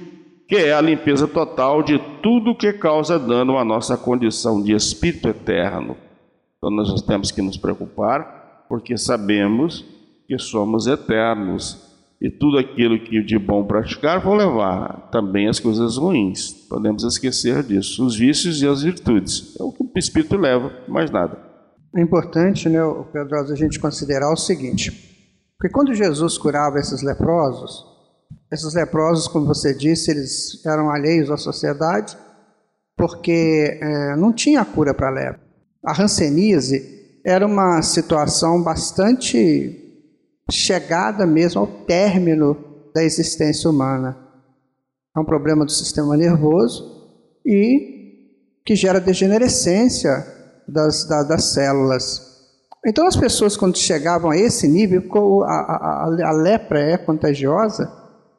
que 0.49 0.55
é 0.55 0.73
a 0.73 0.81
limpeza 0.81 1.27
total 1.27 1.83
de 1.83 1.99
tudo 2.23 2.55
que 2.55 2.73
causa 2.73 3.19
dano 3.19 3.59
à 3.59 3.65
nossa 3.65 3.97
condição 3.97 4.63
de 4.63 4.73
espírito 4.73 5.29
eterno. 5.29 5.97
Então 6.57 6.71
nós 6.71 7.03
temos 7.03 7.33
que 7.33 7.43
nos 7.43 7.57
preocupar, 7.57 8.65
porque 8.69 8.97
sabemos 8.97 9.85
que 10.29 10.39
somos 10.39 10.87
eternos 10.87 11.85
e 12.23 12.31
tudo 12.31 12.57
aquilo 12.57 13.01
que 13.01 13.21
de 13.23 13.41
bom 13.41 13.65
praticar 13.65 14.21
vão 14.21 14.37
levar 14.37 15.09
também 15.11 15.49
as 15.49 15.59
coisas 15.59 15.97
ruins. 15.97 16.53
Podemos 16.69 17.03
esquecer 17.03 17.65
disso, 17.65 18.07
os 18.07 18.15
vícios 18.15 18.63
e 18.63 18.69
as 18.69 18.85
virtudes. 18.85 19.57
É 19.59 19.65
o 19.65 19.73
que 19.73 19.83
o 19.83 19.99
Espírito 19.99 20.37
leva, 20.37 20.73
mais 20.87 21.11
nada. 21.11 21.46
É 21.97 22.01
importante, 22.03 22.69
né, 22.69 22.81
Pedroso, 23.11 23.55
a 23.55 23.57
gente 23.57 23.81
considerar 23.81 24.31
o 24.31 24.37
seguinte: 24.37 24.91
porque 25.57 25.73
quando 25.73 25.95
Jesus 25.95 26.37
curava 26.37 26.79
esses 26.79 27.01
leprosos, 27.01 27.87
esses 28.53 28.75
leprosos, 28.75 29.27
como 29.27 29.47
você 29.47 29.73
disse, 29.75 30.11
eles 30.11 30.65
eram 30.67 30.91
alheios 30.91 31.31
à 31.31 31.39
sociedade, 31.39 32.17
porque 32.95 33.79
é, 33.81 34.17
não 34.17 34.31
tinha 34.31 34.63
cura 34.63 34.93
para 34.93 35.09
lepra. 35.09 35.41
A 35.83 36.03
hanseníase 36.03 37.21
era 37.25 37.47
uma 37.47 37.81
situação 37.81 38.63
bastante 38.63 39.83
chegada 40.51 41.27
mesmo 41.27 41.63
ao 41.63 41.67
término 41.67 42.57
da 42.95 43.03
existência 43.03 43.71
humana. 43.71 44.17
É 45.17 45.21
um 45.21 45.25
problema 45.25 45.65
do 45.65 45.73
sistema 45.73 46.15
nervoso 46.15 47.11
e 47.45 47.95
que 48.67 48.77
gera 48.77 49.01
degenerescência 49.01 50.36
das, 50.69 51.05
da, 51.07 51.23
das 51.23 51.45
células. 51.45 52.23
Então, 52.87 53.07
as 53.07 53.17
pessoas, 53.17 53.57
quando 53.57 53.77
chegavam 53.77 54.31
a 54.31 54.37
esse 54.37 54.69
nível, 54.69 55.03
a, 55.45 55.49
a, 55.49 56.29
a, 56.29 56.33
lepra 56.33 56.81
é 56.81 56.97
contagiosa, 56.97 57.91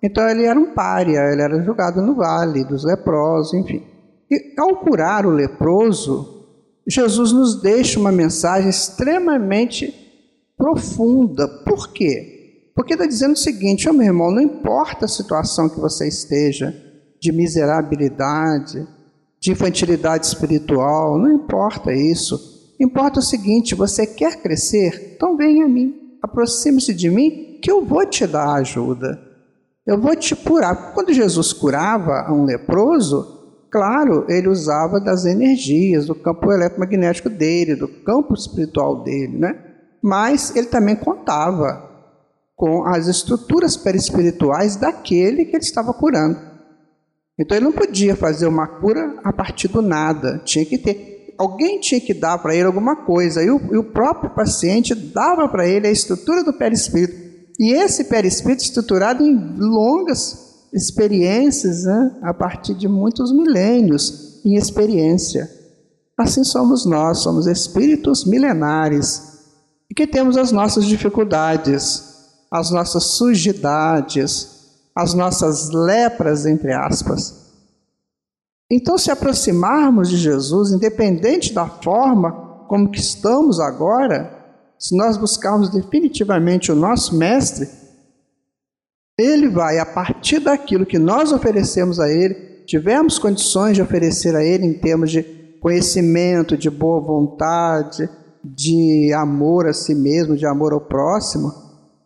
então 0.02 0.28
ele 0.30 0.44
era 0.44 0.60
um 0.60 0.74
pária, 0.74 1.32
ele 1.32 1.42
era 1.42 1.62
jogado 1.64 2.02
no 2.02 2.16
vale 2.16 2.64
dos 2.64 2.86
leprosos, 2.86 3.54
enfim. 3.54 3.84
E 4.32 4.54
ao 4.58 4.78
curar 4.78 5.26
o 5.26 5.32
leproso, 5.32 6.46
Jesus 6.88 7.32
nos 7.32 7.62
deixa 7.62 8.00
uma 8.00 8.12
mensagem 8.12 8.70
extremamente 8.70 9.94
profunda. 10.58 11.48
Por 11.66 11.92
quê? 11.92 12.72
Porque 12.76 12.94
está 12.94 13.06
dizendo 13.06 13.34
o 13.34 13.38
seguinte: 13.38 13.90
oh, 13.90 13.94
meu 13.94 14.06
irmão, 14.06 14.32
não 14.32 14.42
importa 14.42 15.06
a 15.06 15.10
situação 15.10 15.68
que 15.68 15.80
você 15.80 16.08
esteja, 16.08 16.74
de 17.20 17.32
miserabilidade, 17.32 18.88
de 19.40 19.52
infantilidade 19.52 20.26
espiritual, 20.26 21.18
não 21.18 21.32
importa 21.32 21.94
isso. 21.94 22.76
Importa 22.80 23.20
o 23.20 23.24
seguinte: 23.24 23.76
você 23.76 24.06
quer 24.06 24.42
crescer? 24.42 25.14
Então 25.16 25.38
venha 25.38 25.66
a 25.66 25.70
mim, 25.70 26.18
aproxime-se 26.22 26.94
de 26.94 27.10
mim, 27.10 27.60
que 27.62 27.72
eu 27.72 27.84
vou 27.84 28.06
te 28.06 28.26
dar 28.26 28.54
ajuda. 28.54 29.22
Eu 29.86 30.00
vou 30.00 30.16
te 30.16 30.36
curar. 30.36 30.94
Quando 30.94 31.14
Jesus 31.14 31.54
curava 31.54 32.32
um 32.32 32.44
leproso, 32.44 33.38
Claro, 33.70 34.26
ele 34.30 34.48
usava 34.48 35.00
das 35.00 35.26
energias, 35.26 36.06
do 36.06 36.16
campo 36.16 36.52
eletromagnético 36.52 37.30
dele, 37.30 37.76
do 37.76 37.88
campo 37.88 38.34
espiritual 38.34 39.04
dele, 39.04 39.38
né? 39.38 39.56
Mas 40.02 40.56
ele 40.56 40.68
também 40.68 40.96
contava 40.96 41.86
com 42.56 42.86
as 42.86 43.08
estruturas 43.08 43.76
perispirituais 43.76 44.78
daquele 44.78 45.46
que 45.46 45.56
ele 45.56 45.64
estava 45.64 45.94
curando. 45.94 46.40
Então 47.40 47.56
ele 47.56 47.66
não 47.66 47.72
podia 47.72 48.16
fazer 48.16 48.48
uma 48.48 48.68
cura 48.68 49.20
a 49.24 49.32
partir 49.32 49.68
do 49.68 49.82
nada, 49.82 50.42
tinha 50.44 50.66
que 50.66 50.78
ter. 50.78 51.36
Alguém 51.38 51.80
tinha 51.80 52.02
que 52.02 52.16
dar 52.16 52.40
para 52.40 52.56
ele 52.56 52.66
alguma 52.66 52.96
coisa, 53.06 53.44
e 53.44 53.50
o, 53.52 53.60
e 53.72 53.78
o 53.78 53.84
próprio 53.84 54.34
paciente 54.34 54.96
dava 54.96 55.48
para 55.48 55.68
ele 55.68 55.88
a 55.88 55.92
estrutura 55.92 56.44
do 56.44 56.54
perispírito. 56.54 57.28
E 57.60 57.74
esse 57.74 58.06
perispírito 58.06 58.64
estruturado 58.64 59.24
em 59.24 59.56
longas 59.58 60.48
experiências 60.74 61.84
né, 61.84 62.18
a 62.24 62.34
partir 62.34 62.74
de 62.74 62.88
muitos 62.88 63.32
milênios 63.32 64.42
em 64.44 64.56
experiência. 64.56 65.50
Assim 66.18 66.44
somos 66.44 66.86
nós, 66.86 67.20
somos 67.20 67.46
espíritos 67.46 68.26
milenares 68.26 69.38
e 69.90 69.94
que 69.94 70.08
temos 70.08 70.38
as 70.38 70.52
nossas 70.52 70.86
dificuldades, 70.86 72.04
as 72.52 72.72
nossas 72.72 73.04
sujidades, 73.04 74.57
as 74.98 75.14
nossas 75.14 75.70
lepras, 75.70 76.48
entre 76.48 76.74
aspas. 76.74 77.46
Então, 78.70 78.98
se 78.98 79.12
aproximarmos 79.12 80.10
de 80.10 80.18
Jesus, 80.18 80.72
independente 80.72 81.54
da 81.54 81.68
forma 81.68 82.66
como 82.68 82.90
que 82.90 83.00
estamos 83.00 83.60
agora, 83.60 84.36
se 84.80 84.98
nós 84.98 85.16
buscarmos 85.16 85.70
definitivamente 85.70 86.72
o 86.72 86.76
nosso 86.76 87.16
Mestre, 87.16 87.70
ele 89.20 89.48
vai, 89.50 89.78
a 89.78 89.86
partir 89.86 90.40
daquilo 90.40 90.86
que 90.86 90.98
nós 90.98 91.32
oferecemos 91.32 92.00
a 92.00 92.10
Ele, 92.10 92.34
tivemos 92.66 93.20
condições 93.20 93.76
de 93.76 93.82
oferecer 93.84 94.36
a 94.36 94.44
Ele 94.44 94.66
em 94.66 94.74
termos 94.74 95.12
de 95.12 95.22
conhecimento, 95.62 96.58
de 96.58 96.70
boa 96.70 97.00
vontade, 97.00 98.10
de 98.44 99.14
amor 99.14 99.68
a 99.68 99.74
si 99.74 99.94
mesmo, 99.94 100.36
de 100.36 100.46
amor 100.46 100.74
ao 100.74 100.82
próximo, 100.82 101.54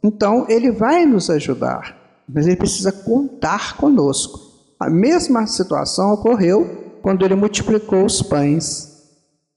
então 0.03 0.45
Ele 0.49 0.71
vai 0.71 1.05
nos 1.05 1.29
ajudar. 1.29 2.00
Mas 2.33 2.47
ele 2.47 2.55
precisa 2.55 2.91
contar 2.91 3.77
conosco. 3.77 4.39
A 4.79 4.89
mesma 4.89 5.45
situação 5.45 6.13
ocorreu 6.13 6.99
quando 7.01 7.25
ele 7.25 7.35
multiplicou 7.35 8.05
os 8.05 8.21
pães. 8.21 8.89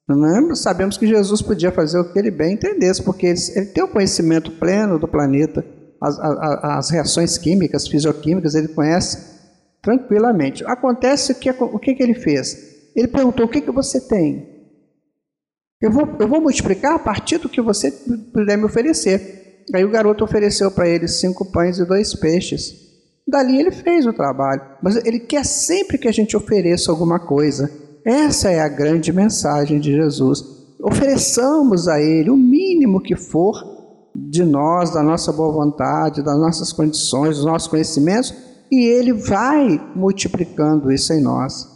Não 0.06 0.26
é? 0.26 0.54
Sabemos 0.54 0.98
que 0.98 1.06
Jesus 1.06 1.40
podia 1.40 1.72
fazer 1.72 1.98
o 1.98 2.12
que 2.12 2.18
ele 2.18 2.30
bem 2.30 2.54
entendesse, 2.54 3.02
porque 3.02 3.26
ele, 3.26 3.38
ele 3.54 3.66
tem 3.66 3.82
o 3.82 3.88
conhecimento 3.88 4.50
pleno 4.50 4.98
do 4.98 5.08
planeta, 5.08 5.64
as, 6.00 6.18
as, 6.18 6.90
reações 6.90 7.38
químicas, 7.38 7.88
fisioquímicas, 7.88 8.54
ele 8.54 8.68
conhece 8.68 9.34
tranquilamente. 9.80 10.62
Acontece 10.66 11.34
que 11.34 11.50
o 11.50 11.78
que, 11.78 11.94
que 11.94 12.02
ele 12.02 12.14
fez? 12.14 12.90
Ele 12.94 13.08
perguntou: 13.08 13.46
o 13.46 13.48
que, 13.48 13.62
que 13.62 13.70
você 13.70 13.98
tem? 14.00 14.54
Eu 15.80 15.90
vou, 15.90 16.16
eu 16.20 16.28
vou 16.28 16.40
multiplicar 16.40 16.94
a 16.94 16.98
partir 16.98 17.38
do 17.38 17.48
que 17.48 17.62
você 17.62 17.90
puder 17.90 18.58
me 18.58 18.64
oferecer. 18.64 19.43
Aí 19.72 19.84
o 19.84 19.90
garoto 19.90 20.24
ofereceu 20.24 20.70
para 20.70 20.88
ele 20.88 21.08
cinco 21.08 21.44
pães 21.44 21.78
e 21.78 21.84
dois 21.84 22.14
peixes. 22.14 22.84
Dali 23.26 23.58
ele 23.58 23.70
fez 23.70 24.06
o 24.06 24.12
trabalho. 24.12 24.60
Mas 24.82 24.96
ele 25.04 25.18
quer 25.18 25.44
sempre 25.44 25.96
que 25.96 26.08
a 26.08 26.12
gente 26.12 26.36
ofereça 26.36 26.90
alguma 26.90 27.18
coisa. 27.18 27.70
Essa 28.04 28.50
é 28.50 28.60
a 28.60 28.68
grande 28.68 29.12
mensagem 29.12 29.80
de 29.80 29.92
Jesus. 29.92 30.44
Ofereçamos 30.82 31.88
a 31.88 31.98
Ele 31.98 32.28
o 32.28 32.36
mínimo 32.36 33.00
que 33.00 33.16
for 33.16 33.54
de 34.14 34.44
nós, 34.44 34.90
da 34.90 35.02
nossa 35.02 35.32
boa 35.32 35.50
vontade, 35.50 36.22
das 36.22 36.38
nossas 36.38 36.70
condições, 36.70 37.36
dos 37.36 37.46
nossos 37.46 37.66
conhecimentos, 37.66 38.34
e 38.70 38.84
Ele 38.84 39.14
vai 39.14 39.80
multiplicando 39.96 40.92
isso 40.92 41.14
em 41.14 41.22
nós. 41.22 41.66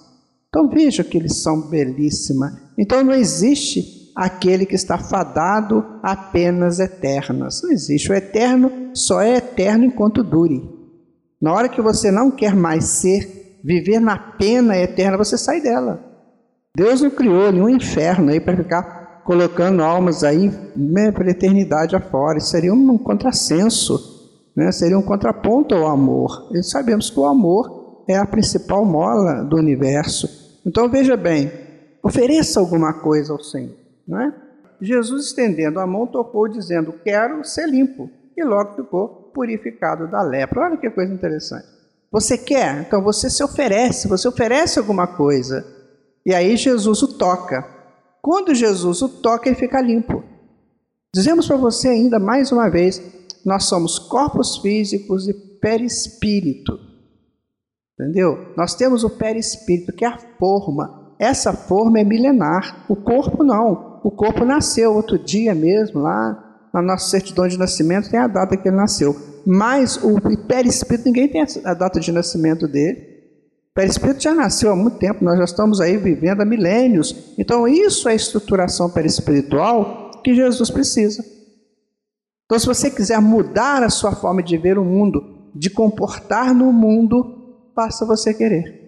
Então 0.49 0.69
veja 0.69 1.03
que 1.03 1.19
lição 1.19 1.63
belíssima. 1.63 2.61
Então 2.77 3.03
não 3.03 3.15
existe 3.15 3.98
aquele 4.19 4.67
que 4.67 4.75
está 4.75 4.99
fadado 4.99 5.85
a 6.03 6.17
penas 6.17 6.81
eternas. 6.81 7.63
Não 7.63 7.71
existe. 7.71 8.11
O 8.11 8.15
eterno 8.15 8.91
só 8.93 9.23
é 9.23 9.37
eterno 9.37 9.85
enquanto 9.85 10.25
dure. 10.25 10.69
Na 11.41 11.55
hora 11.55 11.69
que 11.69 11.81
você 11.81 12.11
não 12.11 12.29
quer 12.29 12.53
mais 12.53 12.85
ser, 12.87 13.61
viver 13.63 14.01
na 14.01 14.19
pena 14.19 14.77
eterna, 14.77 15.17
você 15.17 15.39
sai 15.39 15.61
dela. 15.61 16.05
Deus 16.77 17.01
não 17.01 17.11
criou 17.11 17.53
nenhum 17.53 17.69
inferno 17.69 18.33
aí 18.33 18.41
para 18.41 18.57
ficar 18.57 19.23
colocando 19.25 19.85
almas 19.85 20.25
aí 20.25 20.51
né, 20.75 21.13
pela 21.13 21.31
eternidade 21.31 21.95
afora. 21.95 22.39
Isso 22.39 22.49
seria 22.49 22.75
um 22.75 22.99
contrassenso, 22.99 24.33
né? 24.57 24.73
seria 24.73 24.99
um 24.99 25.03
contraponto 25.03 25.77
ao 25.77 25.87
amor. 25.87 26.49
E 26.53 26.61
sabemos 26.65 27.09
que 27.09 27.21
o 27.21 27.25
amor 27.25 28.03
é 28.09 28.17
a 28.17 28.27
principal 28.27 28.85
mola 28.85 29.45
do 29.45 29.57
universo. 29.57 30.29
Então 30.67 30.89
veja 30.89 31.17
bem, 31.17 31.53
ofereça 32.03 32.59
alguma 32.59 32.93
coisa 32.95 33.33
ao 33.33 33.41
Senhor. 33.41 33.88
Não 34.09 34.21
é? 34.21 34.35
Jesus, 34.81 35.27
estendendo 35.27 35.79
a 35.79 35.87
mão, 35.87 36.07
tocou, 36.07 36.49
dizendo: 36.49 36.95
Quero 37.05 37.45
ser 37.45 37.69
limpo. 37.69 38.11
E 38.37 38.45
logo 38.45 38.77
ficou 38.77 39.09
purificado 39.35 40.09
da 40.09 40.23
lepra. 40.23 40.63
Olha 40.63 40.77
que 40.77 40.89
coisa 40.89 41.13
interessante. 41.13 41.67
Você 42.11 42.39
quer? 42.39 42.81
Então 42.81 43.03
você 43.03 43.29
se 43.29 43.43
oferece, 43.45 44.09
você 44.09 44.27
oferece 44.27 44.79
alguma 44.79 45.07
coisa. 45.07 45.67
E 46.25 46.33
aí 46.35 46.57
Jesus 46.57 47.03
o 47.03 47.19
toca. 47.19 47.67
Quando 48.23 48.55
Jesus 48.55 49.03
o 49.03 49.09
toca, 49.09 49.49
ele 49.49 49.57
fica 49.57 49.81
limpo. 49.81 50.25
Dizemos 51.15 51.47
para 51.47 51.57
você 51.57 51.89
ainda 51.89 52.19
mais 52.19 52.53
uma 52.53 52.69
vez: 52.71 53.03
nós 53.45 53.65
somos 53.65 53.99
corpos 53.99 54.59
físicos 54.59 55.29
e 55.29 55.35
perispírito. 55.35 56.79
Entendeu? 57.95 58.53
Nós 58.57 58.75
temos 58.75 59.03
o 59.03 59.11
perispírito, 59.11 59.93
que 59.93 60.05
é 60.05 60.09
a 60.09 60.19
forma. 60.39 61.08
Essa 61.19 61.53
forma 61.53 61.99
é 61.99 62.05
milenar. 62.05 62.85
O 62.89 62.95
corpo 62.95 63.43
não. 63.43 64.01
O 64.05 64.11
corpo 64.11 64.45
nasceu 64.45 64.95
outro 64.95 65.19
dia 65.19 65.55
mesmo, 65.55 66.01
lá 66.01 66.45
na 66.73 66.83
nossa 66.83 67.09
certidão 67.09 67.49
de 67.49 67.59
nascimento 67.59 68.11
tem 68.11 68.21
a 68.21 68.27
data 68.27 68.57
que 68.57 68.69
ele 68.69 68.77
nasceu. 68.77 69.17
Mas 69.45 69.97
o 70.03 70.21
perispírito, 70.47 71.07
ninguém 71.07 71.29
tem 71.29 71.45
a 71.65 71.75
data 71.75 71.99
de 71.99 72.13
nascimento 72.13 72.69
dele. 72.69 72.99
O 73.71 73.75
perispírito 73.75 74.23
já 74.23 74.35
nasceu 74.35 74.71
há 74.71 74.77
muito 74.77 74.99
tempo, 74.99 75.25
nós 75.25 75.39
já 75.39 75.45
estamos 75.45 75.81
aí 75.81 75.97
vivendo 75.97 76.41
há 76.41 76.45
milênios. 76.45 77.35
Então, 77.39 77.67
isso 77.67 78.09
é 78.09 78.13
a 78.13 78.15
estruturação 78.15 78.91
perispiritual 78.91 80.11
que 80.23 80.35
Jesus 80.35 80.71
precisa. 80.71 81.25
Então, 82.45 82.59
se 82.59 82.67
você 82.67 82.91
quiser 82.91 83.21
mudar 83.21 83.83
a 83.83 83.91
sua 83.91 84.13
forma 84.13 84.43
de 84.43 84.57
ver 84.57 84.79
o 84.79 84.85
mundo, 84.85 85.51
de 85.55 85.71
comportar 85.71 86.55
no 86.55 86.73
mundo, 86.73 87.71
basta 87.75 88.05
você 88.05 88.35
querer. 88.35 88.88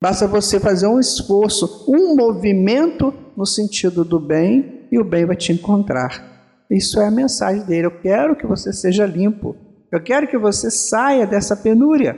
Basta 0.00 0.28
você 0.28 0.60
fazer 0.60 0.86
um 0.86 1.00
esforço, 1.00 1.84
um 1.88 2.14
movimento 2.14 3.12
no 3.36 3.44
sentido 3.44 4.04
do 4.04 4.20
bem 4.20 4.86
e 4.92 4.98
o 4.98 5.04
bem 5.04 5.26
vai 5.26 5.36
te 5.36 5.52
encontrar. 5.52 6.64
Isso 6.70 7.00
é 7.00 7.06
a 7.06 7.10
mensagem 7.10 7.64
dele. 7.64 7.86
Eu 7.86 8.00
quero 8.00 8.36
que 8.36 8.46
você 8.46 8.72
seja 8.72 9.06
limpo. 9.06 9.56
Eu 9.90 10.02
quero 10.02 10.28
que 10.28 10.38
você 10.38 10.70
saia 10.70 11.26
dessa 11.26 11.56
penúria 11.56 12.16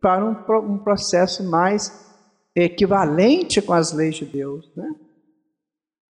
para 0.00 0.24
um, 0.24 0.74
um 0.74 0.78
processo 0.78 1.42
mais 1.44 1.92
equivalente 2.54 3.60
com 3.60 3.72
as 3.72 3.92
leis 3.92 4.16
de 4.16 4.24
Deus. 4.24 4.70
Né? 4.76 4.88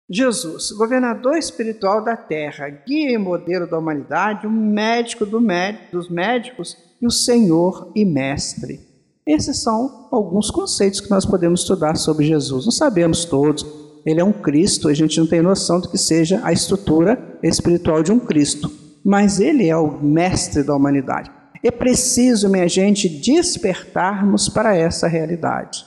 Jesus, 0.09 0.71
governador 0.71 1.37
espiritual 1.37 2.01
da 2.03 2.15
terra, 2.15 2.69
guia 2.69 3.11
e 3.11 3.17
modelo 3.17 3.67
da 3.67 3.77
humanidade, 3.77 4.47
o 4.47 4.51
médico 4.51 5.25
do 5.25 5.41
médico, 5.41 5.97
dos 5.97 6.09
médicos 6.09 6.77
e 7.01 7.05
o 7.05 7.11
Senhor 7.11 7.91
e 7.93 8.05
mestre. 8.05 8.86
Esses 9.27 9.61
são 9.61 10.07
alguns 10.09 10.49
conceitos 10.49 11.01
que 11.01 11.09
nós 11.09 11.25
podemos 11.25 11.59
estudar 11.59 11.97
sobre 11.97 12.25
Jesus. 12.25 12.63
Não 12.63 12.71
sabemos 12.71 13.25
todos, 13.25 13.65
ele 14.05 14.21
é 14.21 14.23
um 14.23 14.31
Cristo, 14.31 14.87
a 14.87 14.93
gente 14.93 15.19
não 15.19 15.27
tem 15.27 15.41
noção 15.41 15.81
do 15.81 15.89
que 15.89 15.97
seja 15.97 16.39
a 16.45 16.53
estrutura 16.53 17.37
espiritual 17.43 18.01
de 18.01 18.09
um 18.09 18.19
Cristo, 18.19 18.71
mas 19.03 19.41
ele 19.41 19.67
é 19.67 19.75
o 19.75 20.01
mestre 20.01 20.63
da 20.63 20.73
humanidade. 20.73 21.29
É 21.61 21.69
preciso, 21.69 22.47
minha 22.47 22.69
gente, 22.69 23.09
despertarmos 23.09 24.47
para 24.47 24.77
essa 24.77 25.09
realidade. 25.09 25.85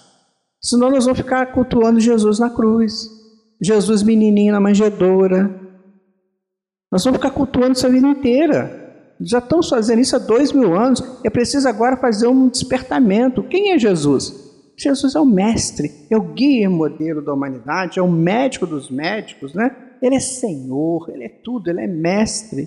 Senão 0.60 0.90
nós 0.90 1.06
vamos 1.06 1.18
ficar 1.18 1.46
cultuando 1.52 1.98
Jesus 1.98 2.38
na 2.38 2.50
cruz, 2.50 3.08
Jesus 3.62 4.02
menininho 4.02 4.52
na 4.52 4.60
manjedoura. 4.60 5.58
Nós 6.92 7.02
vamos 7.02 7.18
ficar 7.18 7.30
cultuando 7.30 7.72
essa 7.72 7.88
vida 7.88 8.06
inteira. 8.06 8.79
Já 9.20 9.38
estão 9.38 9.62
fazendo 9.62 10.00
isso 10.00 10.16
há 10.16 10.18
dois 10.18 10.52
mil 10.52 10.74
anos. 10.74 11.02
É 11.22 11.30
preciso 11.30 11.68
agora 11.68 11.96
fazer 11.96 12.26
um 12.26 12.48
despertamento. 12.48 13.42
Quem 13.42 13.72
é 13.72 13.78
Jesus? 13.78 14.48
Jesus 14.76 15.14
é 15.14 15.20
o 15.20 15.26
mestre, 15.26 15.90
é 16.08 16.16
o 16.16 16.22
guia 16.22 16.64
e 16.64 16.68
modelo 16.68 17.20
da 17.20 17.34
humanidade, 17.34 17.98
é 17.98 18.02
o 18.02 18.10
médico 18.10 18.66
dos 18.66 18.90
médicos, 18.90 19.52
né? 19.52 19.76
Ele 20.00 20.14
é 20.14 20.20
Senhor, 20.20 21.10
ele 21.12 21.24
é 21.24 21.28
tudo, 21.28 21.68
ele 21.68 21.82
é 21.82 21.86
mestre. 21.86 22.66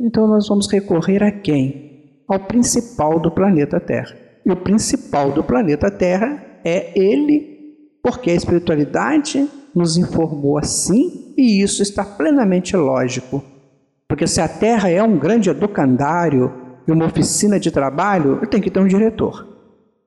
Então 0.00 0.26
nós 0.26 0.48
vamos 0.48 0.66
recorrer 0.68 1.22
a 1.22 1.30
quem? 1.30 2.24
Ao 2.26 2.40
principal 2.40 3.20
do 3.20 3.30
planeta 3.30 3.78
Terra. 3.78 4.16
E 4.44 4.50
o 4.50 4.56
principal 4.56 5.30
do 5.30 5.44
planeta 5.44 5.88
Terra 5.88 6.60
é 6.64 6.98
ele, 6.98 7.76
porque 8.02 8.30
a 8.30 8.34
espiritualidade 8.34 9.48
nos 9.72 9.96
informou 9.96 10.58
assim 10.58 11.32
e 11.36 11.62
isso 11.62 11.80
está 11.80 12.04
plenamente 12.04 12.76
lógico. 12.76 13.44
Porque 14.08 14.26
se 14.26 14.40
a 14.40 14.48
Terra 14.48 14.88
é 14.88 15.02
um 15.02 15.18
grande 15.18 15.50
educandário 15.50 16.52
e 16.86 16.90
uma 16.90 17.04
oficina 17.04 17.60
de 17.60 17.70
trabalho, 17.70 18.40
tem 18.46 18.60
que 18.60 18.70
ter 18.70 18.80
um 18.80 18.86
diretor. 18.86 19.46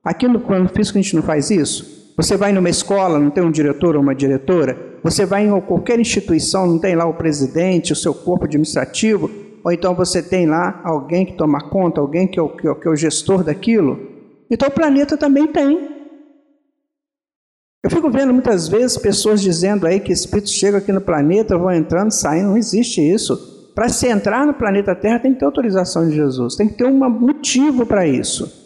Aqui 0.04 0.26
no 0.26 0.40
plano 0.40 0.68
físico 0.68 0.98
a 0.98 1.00
gente 1.00 1.14
não 1.14 1.22
faz 1.22 1.50
isso? 1.50 2.12
Você 2.16 2.36
vai 2.36 2.52
numa 2.52 2.68
escola, 2.68 3.18
não 3.18 3.30
tem 3.30 3.42
um 3.42 3.50
diretor 3.50 3.94
ou 3.94 4.02
uma 4.02 4.14
diretora? 4.14 4.76
Você 5.04 5.24
vai 5.24 5.46
em 5.46 5.60
qualquer 5.60 6.00
instituição, 6.00 6.66
não 6.66 6.78
tem 6.78 6.96
lá 6.96 7.06
o 7.06 7.14
presidente, 7.14 7.92
o 7.92 7.96
seu 7.96 8.12
corpo 8.12 8.44
administrativo? 8.44 9.30
Ou 9.64 9.70
então 9.70 9.94
você 9.94 10.20
tem 10.20 10.46
lá 10.46 10.80
alguém 10.84 11.24
que 11.24 11.34
toma 11.34 11.60
conta, 11.60 12.00
alguém 12.00 12.26
que 12.26 12.38
é 12.38 12.42
o, 12.42 12.48
que 12.48 12.66
é 12.66 12.90
o 12.90 12.96
gestor 12.96 13.44
daquilo? 13.44 13.98
Então 14.50 14.68
o 14.68 14.72
planeta 14.72 15.16
também 15.16 15.46
tem. 15.46 15.88
Eu 17.84 17.90
fico 17.90 18.10
vendo 18.10 18.32
muitas 18.32 18.68
vezes 18.68 18.98
pessoas 18.98 19.40
dizendo 19.40 19.86
aí 19.86 20.00
que 20.00 20.12
espíritos 20.12 20.52
chegam 20.52 20.78
aqui 20.78 20.92
no 20.92 21.00
planeta, 21.00 21.56
vão 21.56 21.72
entrando, 21.72 22.10
saindo. 22.10 22.48
Não 22.48 22.56
existe 22.56 23.00
isso. 23.00 23.51
Para 23.74 23.88
se 23.88 24.06
entrar 24.06 24.46
no 24.46 24.52
planeta 24.52 24.94
Terra 24.94 25.18
tem 25.18 25.32
que 25.32 25.38
ter 25.38 25.44
autorização 25.46 26.08
de 26.08 26.14
Jesus, 26.14 26.56
tem 26.56 26.68
que 26.68 26.74
ter 26.74 26.86
um 26.86 26.98
motivo 27.08 27.86
para 27.86 28.06
isso. 28.06 28.60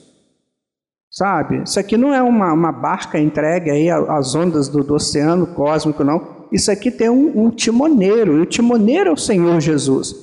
Sabe? 1.11 1.63
Isso 1.63 1.79
aqui 1.79 1.97
não 1.97 2.13
é 2.13 2.21
uma, 2.21 2.53
uma 2.53 2.73
barca 2.73 3.19
entregue 3.19 3.71
aí 3.71 3.89
às 3.89 4.35
ondas 4.35 4.69
do, 4.69 4.83
do 4.83 4.95
oceano 4.95 5.47
cósmico, 5.47 6.05
não. 6.05 6.47
Isso 6.53 6.71
aqui 6.71 6.91
tem 6.91 7.09
um, 7.09 7.47
um, 7.47 7.51
timoneiro, 7.51 8.37
e 8.37 8.41
o 8.41 8.47
timoneiro 8.47 9.11
é 9.11 9.13
o 9.13 9.17
Senhor 9.17 9.61
Jesus, 9.61 10.15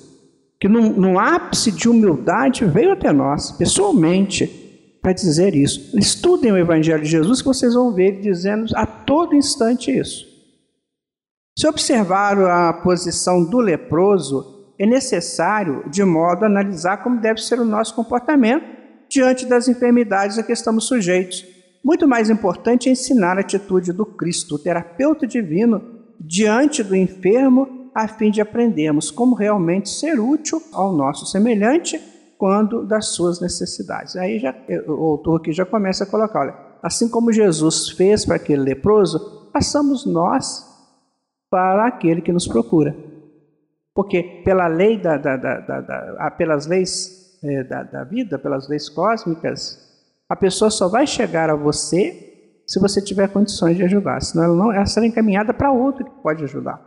que 0.59 0.67
no 0.67 1.19
ápice 1.19 1.71
de 1.71 1.89
humildade 1.89 2.63
veio 2.65 2.91
até 2.91 3.11
nós, 3.11 3.51
pessoalmente, 3.51 4.45
para 5.01 5.13
dizer 5.13 5.55
isso. 5.55 5.97
Estudem 5.97 6.51
o 6.51 6.57
Evangelho 6.57 7.03
de 7.03 7.09
Jesus 7.09 7.41
que 7.41 7.47
vocês 7.47 7.73
vão 7.73 7.91
ver 7.91 8.13
ele 8.13 8.21
dizendo 8.21 8.67
a 8.75 8.85
todo 8.85 9.35
instante 9.35 9.91
isso. 9.91 10.25
Se 11.57 11.67
observar 11.67 12.37
a 12.39 12.73
posição 12.73 13.43
do 13.43 13.59
leproso, 13.59 14.52
é 14.83 14.85
necessário, 14.85 15.83
de 15.89 16.03
modo 16.03 16.43
a 16.43 16.47
analisar 16.47 16.97
como 16.97 17.21
deve 17.21 17.41
ser 17.41 17.59
o 17.59 17.65
nosso 17.65 17.95
comportamento 17.95 18.65
diante 19.09 19.45
das 19.45 19.69
enfermidades 19.69 20.37
a 20.37 20.43
que 20.43 20.51
estamos 20.51 20.87
sujeitos. 20.87 21.45
Muito 21.83 22.05
mais 22.07 22.29
importante 22.29 22.89
é 22.89 22.91
ensinar 22.91 23.37
a 23.37 23.41
atitude 23.41 23.93
do 23.93 24.05
Cristo, 24.05 24.55
o 24.55 24.59
terapeuta 24.59 25.25
divino, 25.25 25.81
diante 26.19 26.83
do 26.83 26.95
enfermo, 26.95 27.91
a 27.95 28.07
fim 28.07 28.29
de 28.29 28.41
aprendermos 28.41 29.09
como 29.09 29.35
realmente 29.35 29.89
ser 29.89 30.19
útil 30.19 30.61
ao 30.73 30.91
nosso 30.91 31.25
semelhante, 31.27 32.01
quando 32.37 32.85
das 32.85 33.07
suas 33.09 33.39
necessidades. 33.39 34.17
Aí 34.17 34.37
já, 34.37 34.53
o 34.87 35.05
autor 35.11 35.39
aqui 35.39 35.53
já 35.53 35.65
começa 35.65 36.03
a 36.03 36.07
colocar, 36.07 36.41
olha, 36.41 36.55
assim 36.81 37.07
como 37.07 37.31
Jesus 37.31 37.89
fez 37.89 38.25
para 38.25 38.35
aquele 38.35 38.63
leproso, 38.63 39.49
passamos 39.53 40.05
nós 40.05 40.65
para 41.49 41.87
aquele 41.87 42.21
que 42.21 42.33
nos 42.33 42.47
procura. 42.47 43.12
Porque 43.93 44.41
pela 44.43 44.67
lei 44.67 44.97
da, 44.97 45.17
da, 45.17 45.38
da, 45.38 46.32
pelas 46.32 46.65
leis 46.65 47.39
é, 47.43 47.63
da, 47.63 48.03
vida, 48.03 48.39
pelas 48.39 48.67
leis 48.67 48.89
cósmicas, 48.89 49.79
a 50.27 50.36
pessoa 50.36 50.71
só 50.71 50.88
vai 50.88 51.06
chegar 51.06 51.49
a 51.49 51.56
você 51.56 52.32
se 52.65 52.79
você 52.79 53.01
tiver 53.01 53.27
condições 53.29 53.77
de 53.77 53.84
ajudar. 53.84 54.21
Senão 54.21 54.45
ela, 54.45 54.56
não, 54.56 54.71
ela 54.71 54.86
será 54.86 55.06
encaminhada 55.06 55.53
para 55.53 55.71
outro 55.71 56.06
que 56.06 56.23
pode 56.23 56.43
ajudar. 56.43 56.82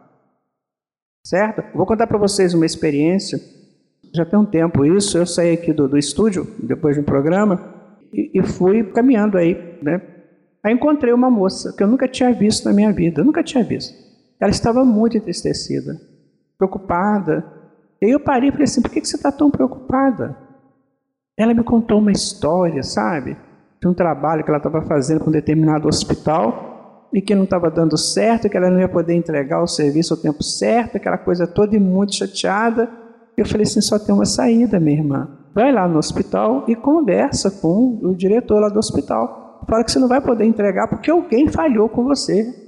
Certo? 1.24 1.62
vou 1.76 1.86
contar 1.86 2.06
para 2.06 2.18
vocês 2.18 2.54
uma 2.54 2.66
experiência. 2.66 3.40
Já 4.14 4.24
tem 4.24 4.38
um 4.38 4.46
tempo 4.46 4.84
isso. 4.84 5.18
Eu 5.18 5.26
saí 5.26 5.52
aqui 5.52 5.72
do, 5.72 5.88
do 5.88 5.98
estúdio, 5.98 6.46
depois 6.62 6.94
de 6.94 7.02
um 7.02 7.04
programa, 7.04 7.74
e, 8.12 8.38
e 8.38 8.42
fui 8.42 8.82
caminhando 8.92 9.36
aí, 9.36 9.78
né? 9.82 10.00
Aí 10.64 10.72
encontrei 10.72 11.12
uma 11.12 11.30
moça 11.30 11.72
que 11.76 11.82
eu 11.82 11.86
nunca 11.86 12.08
tinha 12.08 12.32
visto 12.32 12.64
na 12.64 12.72
minha 12.72 12.92
vida, 12.92 13.20
eu 13.20 13.24
nunca 13.24 13.42
tinha 13.42 13.62
visto. 13.62 13.94
Ela 14.40 14.50
estava 14.50 14.84
muito 14.84 15.16
entristecida, 15.16 15.92
preocupada. 16.58 17.44
E 18.00 18.14
eu 18.14 18.20
parei 18.20 18.48
e 18.48 18.52
falei 18.52 18.64
assim: 18.64 18.82
por 18.82 18.90
que 18.90 19.04
você 19.04 19.16
está 19.16 19.32
tão 19.32 19.50
preocupada? 19.50 20.36
Ela 21.36 21.54
me 21.54 21.62
contou 21.62 21.98
uma 21.98 22.12
história, 22.12 22.82
sabe? 22.82 23.36
De 23.80 23.86
um 23.86 23.94
trabalho 23.94 24.42
que 24.42 24.50
ela 24.50 24.58
estava 24.58 24.82
fazendo 24.82 25.20
com 25.20 25.28
um 25.28 25.32
determinado 25.32 25.86
hospital 25.86 27.08
e 27.12 27.20
que 27.20 27.34
não 27.34 27.44
estava 27.44 27.70
dando 27.70 27.96
certo, 27.96 28.48
que 28.48 28.56
ela 28.56 28.70
não 28.70 28.80
ia 28.80 28.88
poder 28.88 29.14
entregar 29.14 29.62
o 29.62 29.66
serviço 29.66 30.14
ao 30.14 30.20
tempo 30.20 30.42
certo, 30.42 30.96
aquela 30.96 31.18
coisa 31.18 31.46
toda 31.46 31.76
e 31.76 31.80
muito 31.80 32.14
chateada. 32.14 32.90
Eu 33.36 33.46
falei 33.46 33.64
assim: 33.64 33.80
só 33.80 33.98
tem 33.98 34.14
uma 34.14 34.24
saída, 34.24 34.80
minha 34.80 34.98
irmã. 34.98 35.28
Vai 35.54 35.72
lá 35.72 35.88
no 35.88 35.98
hospital 35.98 36.64
e 36.68 36.76
conversa 36.76 37.50
com 37.50 37.98
o 38.02 38.14
diretor 38.14 38.60
lá 38.60 38.68
do 38.68 38.78
hospital. 38.78 39.64
Fala 39.68 39.82
que 39.82 39.90
você 39.90 39.98
não 39.98 40.08
vai 40.08 40.20
poder 40.20 40.44
entregar 40.44 40.86
porque 40.88 41.10
alguém 41.10 41.48
falhou 41.48 41.88
com 41.88 42.04
você. 42.04 42.65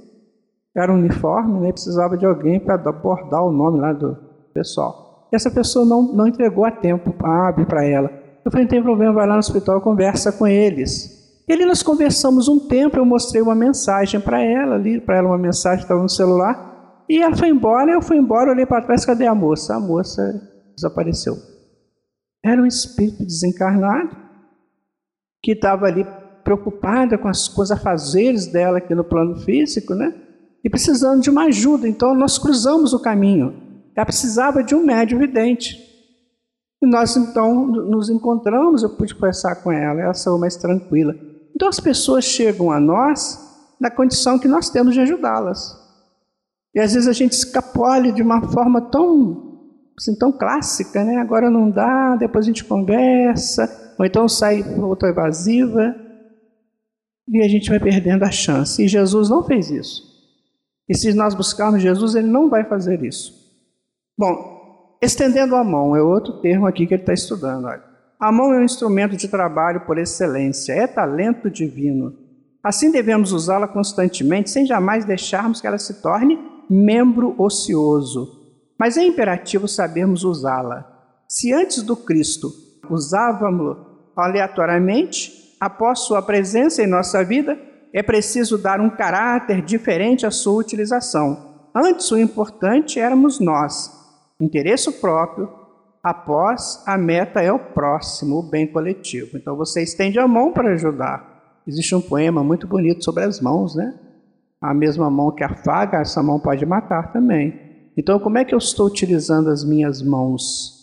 Um 0.87 0.99
uniforme, 0.99 1.59
né? 1.59 1.71
precisava 1.71 2.15
de 2.15 2.25
alguém 2.25 2.59
para 2.59 2.75
abordar 2.75 3.43
o 3.43 3.51
nome 3.51 3.79
lá 3.79 3.91
do 3.91 4.15
pessoal. 4.53 5.27
E 5.31 5.35
essa 5.35 5.49
pessoa 5.49 5.83
não, 5.83 6.03
não 6.03 6.27
entregou 6.27 6.65
a 6.65 6.71
tempo, 6.71 7.13
abre 7.25 7.65
para 7.65 7.83
ela. 7.83 8.11
Eu 8.45 8.51
falei, 8.51 8.65
não 8.65 8.69
tem 8.69 8.83
problema, 8.83 9.13
vai 9.13 9.27
lá 9.27 9.33
no 9.33 9.39
hospital, 9.39 9.81
conversa 9.81 10.31
com 10.31 10.47
eles. 10.47 11.43
E 11.47 11.53
ali 11.53 11.65
nós 11.65 11.81
conversamos 11.81 12.47
um 12.47 12.67
tempo, 12.67 12.97
eu 12.97 13.05
mostrei 13.05 13.41
uma 13.41 13.55
mensagem 13.55 14.19
para 14.19 14.39
ela, 14.41 14.77
li 14.77 15.01
para 15.01 15.17
ela 15.17 15.29
uma 15.29 15.37
mensagem 15.37 15.81
estava 15.81 16.01
no 16.01 16.09
celular, 16.09 17.03
e 17.09 17.21
ela 17.21 17.35
foi 17.35 17.49
embora, 17.49 17.91
eu 17.91 18.01
fui 18.01 18.17
embora, 18.17 18.51
olhei 18.51 18.67
para 18.67 18.83
trás, 18.83 19.03
cadê 19.03 19.25
a 19.25 19.33
moça? 19.33 19.75
A 19.75 19.79
moça 19.79 20.21
desapareceu. 20.75 21.35
Era 22.45 22.61
um 22.61 22.67
espírito 22.67 23.25
desencarnado 23.25 24.15
que 25.41 25.53
estava 25.53 25.87
ali 25.87 26.05
preocupada 26.43 27.17
com, 27.17 27.27
as, 27.27 27.47
com 27.47 27.61
os 27.61 27.71
afazeres 27.71 28.47
dela 28.47 28.77
aqui 28.77 28.93
no 28.93 29.03
plano 29.03 29.35
físico, 29.37 29.93
né? 29.93 30.13
E 30.63 30.69
precisando 30.69 31.21
de 31.21 31.29
uma 31.29 31.45
ajuda. 31.45 31.87
Então 31.87 32.13
nós 32.13 32.37
cruzamos 32.37 32.93
o 32.93 32.99
caminho. 32.99 33.53
Ela 33.95 34.05
precisava 34.05 34.63
de 34.63 34.75
um 34.75 34.85
médium 34.85 35.19
vidente. 35.19 35.77
E 36.81 36.87
nós 36.87 37.15
então 37.17 37.67
nos 37.67 38.09
encontramos, 38.09 38.83
eu 38.83 38.89
pude 38.89 39.13
conversar 39.13 39.55
com 39.55 39.71
ela, 39.71 39.99
ela 39.99 40.13
saiu 40.13 40.37
mais 40.37 40.55
tranquila. 40.55 41.13
Então 41.53 41.67
as 41.67 41.79
pessoas 41.79 42.23
chegam 42.23 42.71
a 42.71 42.79
nós 42.79 43.37
na 43.79 43.91
condição 43.91 44.39
que 44.39 44.47
nós 44.47 44.69
temos 44.69 44.93
de 44.93 45.01
ajudá-las. 45.01 45.77
E 46.73 46.79
às 46.79 46.93
vezes 46.93 47.07
a 47.07 47.13
gente 47.13 47.33
escapole 47.33 48.11
de 48.11 48.21
uma 48.21 48.41
forma 48.49 48.79
tão 48.81 49.49
assim, 49.97 50.15
tão 50.15 50.31
clássica, 50.31 51.03
né? 51.03 51.17
Agora 51.17 51.49
não 51.49 51.69
dá, 51.69 52.15
depois 52.15 52.45
a 52.45 52.47
gente 52.47 52.63
conversa, 52.63 53.93
ou 53.99 54.05
então 54.05 54.29
sai 54.29 54.63
outra 54.79 55.09
evasiva, 55.09 55.93
e 57.27 57.41
a 57.43 57.47
gente 57.47 57.69
vai 57.69 57.79
perdendo 57.79 58.23
a 58.23 58.31
chance. 58.31 58.81
E 58.81 58.87
Jesus 58.87 59.29
não 59.29 59.43
fez 59.43 59.69
isso. 59.69 60.08
E 60.89 60.97
se 60.97 61.13
nós 61.13 61.35
buscarmos 61.35 61.81
Jesus, 61.81 62.15
ele 62.15 62.27
não 62.27 62.49
vai 62.49 62.63
fazer 62.63 63.03
isso. 63.03 63.33
Bom, 64.17 64.97
estendendo 65.01 65.55
a 65.55 65.63
mão 65.63 65.95
é 65.95 66.01
outro 66.01 66.41
termo 66.41 66.65
aqui 66.65 66.87
que 66.87 66.95
ele 66.95 67.03
está 67.03 67.13
estudando. 67.13 67.65
Olha. 67.65 67.83
A 68.19 68.31
mão 68.31 68.53
é 68.53 68.59
um 68.59 68.65
instrumento 68.65 69.15
de 69.15 69.27
trabalho 69.27 69.81
por 69.81 69.97
excelência, 69.97 70.73
é 70.73 70.87
talento 70.87 71.49
divino. 71.49 72.13
Assim 72.63 72.91
devemos 72.91 73.31
usá-la 73.31 73.67
constantemente, 73.67 74.49
sem 74.49 74.65
jamais 74.65 75.05
deixarmos 75.05 75.61
que 75.61 75.67
ela 75.67 75.77
se 75.77 76.01
torne 76.01 76.37
membro 76.69 77.33
ocioso 77.37 78.39
mas 78.79 78.95
é 78.95 79.03
imperativo 79.03 79.67
sabermos 79.67 80.23
usá-la. 80.23 80.89
Se 81.27 81.51
antes 81.51 81.83
do 81.83 81.97
Cristo 81.97 82.49
usávamos 82.89 83.77
aleatoriamente, 84.15 85.53
após 85.59 85.99
sua 85.99 86.21
presença 86.21 86.81
em 86.81 86.87
nossa 86.87 87.21
vida, 87.21 87.59
é 87.93 88.03
preciso 88.03 88.57
dar 88.57 88.79
um 88.79 88.89
caráter 88.89 89.61
diferente 89.61 90.25
à 90.25 90.31
sua 90.31 90.59
utilização. 90.59 91.69
Antes, 91.73 92.11
o 92.11 92.17
importante 92.17 92.99
éramos 92.99 93.39
nós, 93.39 93.91
interesse 94.39 94.91
próprio, 94.93 95.49
após 96.03 96.81
a 96.85 96.97
meta 96.97 97.41
é 97.41 97.51
o 97.51 97.59
próximo, 97.59 98.39
o 98.39 98.43
bem 98.43 98.67
coletivo. 98.67 99.37
Então 99.37 99.55
você 99.55 99.83
estende 99.83 100.19
a 100.19 100.27
mão 100.27 100.51
para 100.51 100.73
ajudar. 100.73 101.61
Existe 101.67 101.93
um 101.93 102.01
poema 102.01 102.43
muito 102.43 102.67
bonito 102.67 103.03
sobre 103.03 103.23
as 103.23 103.39
mãos, 103.39 103.75
né? 103.75 103.93
A 104.61 104.73
mesma 104.73 105.09
mão 105.09 105.31
que 105.31 105.43
afaga, 105.43 105.99
essa 105.99 106.23
mão 106.23 106.39
pode 106.39 106.65
matar 106.65 107.11
também. 107.11 107.69
Então, 107.95 108.19
como 108.19 108.37
é 108.37 108.45
que 108.45 108.53
eu 108.53 108.57
estou 108.57 108.87
utilizando 108.87 109.49
as 109.49 109.63
minhas 109.63 110.01
mãos? 110.01 110.79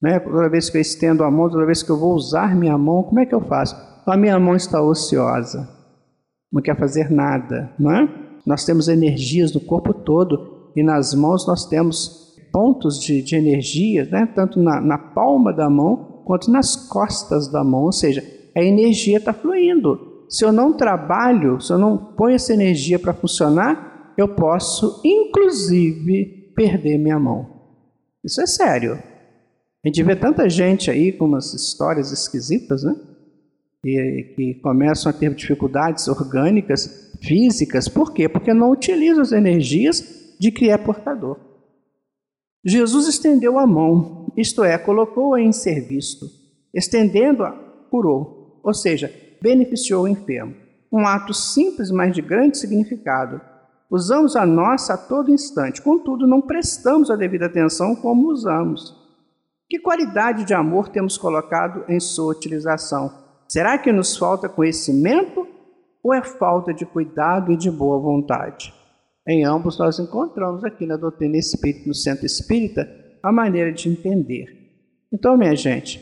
Né? 0.00 0.18
Toda 0.18 0.48
vez 0.48 0.68
que 0.68 0.76
eu 0.76 0.80
estendo 0.80 1.24
a 1.24 1.30
mão, 1.30 1.48
toda 1.48 1.66
vez 1.66 1.82
que 1.82 1.90
eu 1.90 1.98
vou 1.98 2.14
usar 2.14 2.54
minha 2.54 2.76
mão, 2.76 3.02
como 3.02 3.20
é 3.20 3.26
que 3.26 3.34
eu 3.34 3.40
faço? 3.40 3.76
A 4.06 4.16
minha 4.16 4.38
mão 4.38 4.56
está 4.56 4.80
ociosa, 4.82 5.68
não 6.52 6.60
quer 6.60 6.76
fazer 6.76 7.10
nada, 7.10 7.72
não 7.78 7.90
é? 7.90 8.08
Nós 8.44 8.64
temos 8.64 8.88
energias 8.88 9.52
no 9.52 9.60
corpo 9.60 9.94
todo 9.94 10.70
e 10.76 10.82
nas 10.82 11.14
mãos 11.14 11.46
nós 11.46 11.66
temos 11.66 12.36
pontos 12.52 13.00
de, 13.00 13.22
de 13.22 13.34
energia, 13.34 14.04
né? 14.04 14.28
tanto 14.34 14.60
na, 14.60 14.80
na 14.80 14.98
palma 14.98 15.52
da 15.52 15.70
mão 15.70 16.22
quanto 16.24 16.50
nas 16.50 16.76
costas 16.76 17.48
da 17.48 17.64
mão, 17.64 17.84
ou 17.84 17.92
seja, 17.92 18.22
a 18.54 18.62
energia 18.62 19.18
está 19.18 19.32
fluindo. 19.32 20.24
Se 20.28 20.44
eu 20.44 20.52
não 20.52 20.72
trabalho, 20.72 21.60
se 21.60 21.72
eu 21.72 21.78
não 21.78 21.96
ponho 21.96 22.36
essa 22.36 22.52
energia 22.52 22.98
para 22.98 23.12
funcionar, 23.12 24.14
eu 24.16 24.28
posso, 24.28 25.00
inclusive, 25.04 26.52
perder 26.54 26.98
minha 26.98 27.18
mão. 27.18 27.46
Isso 28.24 28.40
é 28.40 28.46
sério. 28.46 28.94
A 29.84 29.88
gente 29.88 30.02
vê 30.02 30.14
tanta 30.14 30.48
gente 30.48 30.90
aí 30.90 31.12
com 31.12 31.24
umas 31.24 31.52
histórias 31.54 32.12
esquisitas, 32.12 32.84
né? 32.84 32.94
E, 33.84 34.34
que 34.36 34.54
começam 34.62 35.10
a 35.10 35.12
ter 35.12 35.34
dificuldades 35.34 36.06
orgânicas, 36.08 37.12
físicas. 37.20 37.88
Por 37.88 38.12
quê? 38.12 38.28
Porque 38.28 38.54
não 38.54 38.70
utilizam 38.70 39.22
as 39.22 39.32
energias 39.32 40.36
de 40.38 40.50
que 40.50 40.70
é 40.70 40.76
portador. 40.76 41.38
Jesus 42.64 43.08
estendeu 43.08 43.58
a 43.58 43.66
mão, 43.66 44.32
isto 44.36 44.62
é, 44.62 44.78
colocou-a 44.78 45.40
em 45.40 45.52
serviço. 45.52 46.26
Estendendo-a, 46.72 47.50
curou, 47.90 48.60
ou 48.62 48.72
seja, 48.72 49.12
beneficiou 49.40 50.04
o 50.04 50.08
enfermo. 50.08 50.54
Um 50.92 51.06
ato 51.06 51.34
simples, 51.34 51.90
mas 51.90 52.14
de 52.14 52.22
grande 52.22 52.58
significado. 52.58 53.40
Usamos 53.90 54.36
a 54.36 54.46
nossa 54.46 54.94
a 54.94 54.96
todo 54.96 55.30
instante, 55.30 55.82
contudo, 55.82 56.26
não 56.26 56.40
prestamos 56.40 57.10
a 57.10 57.16
devida 57.16 57.46
atenção 57.46 57.94
como 57.94 58.28
usamos. 58.28 58.96
Que 59.68 59.78
qualidade 59.78 60.44
de 60.44 60.54
amor 60.54 60.88
temos 60.88 61.18
colocado 61.18 61.84
em 61.88 61.98
sua 61.98 62.32
utilização? 62.32 63.21
Será 63.52 63.76
que 63.76 63.92
nos 63.92 64.16
falta 64.16 64.48
conhecimento 64.48 65.46
ou 66.02 66.14
é 66.14 66.22
falta 66.22 66.72
de 66.72 66.86
cuidado 66.86 67.52
e 67.52 67.56
de 67.56 67.70
boa 67.70 67.98
vontade? 67.98 68.72
Em 69.28 69.44
ambos 69.44 69.78
nós 69.78 69.98
encontramos 69.98 70.64
aqui 70.64 70.86
na 70.86 70.96
doutrina 70.96 71.36
espírita, 71.36 71.86
no 71.86 71.94
centro 71.94 72.24
espírita, 72.24 72.88
a 73.22 73.30
maneira 73.30 73.70
de 73.70 73.90
entender. 73.90 74.46
Então, 75.12 75.36
minha 75.36 75.54
gente, 75.54 76.00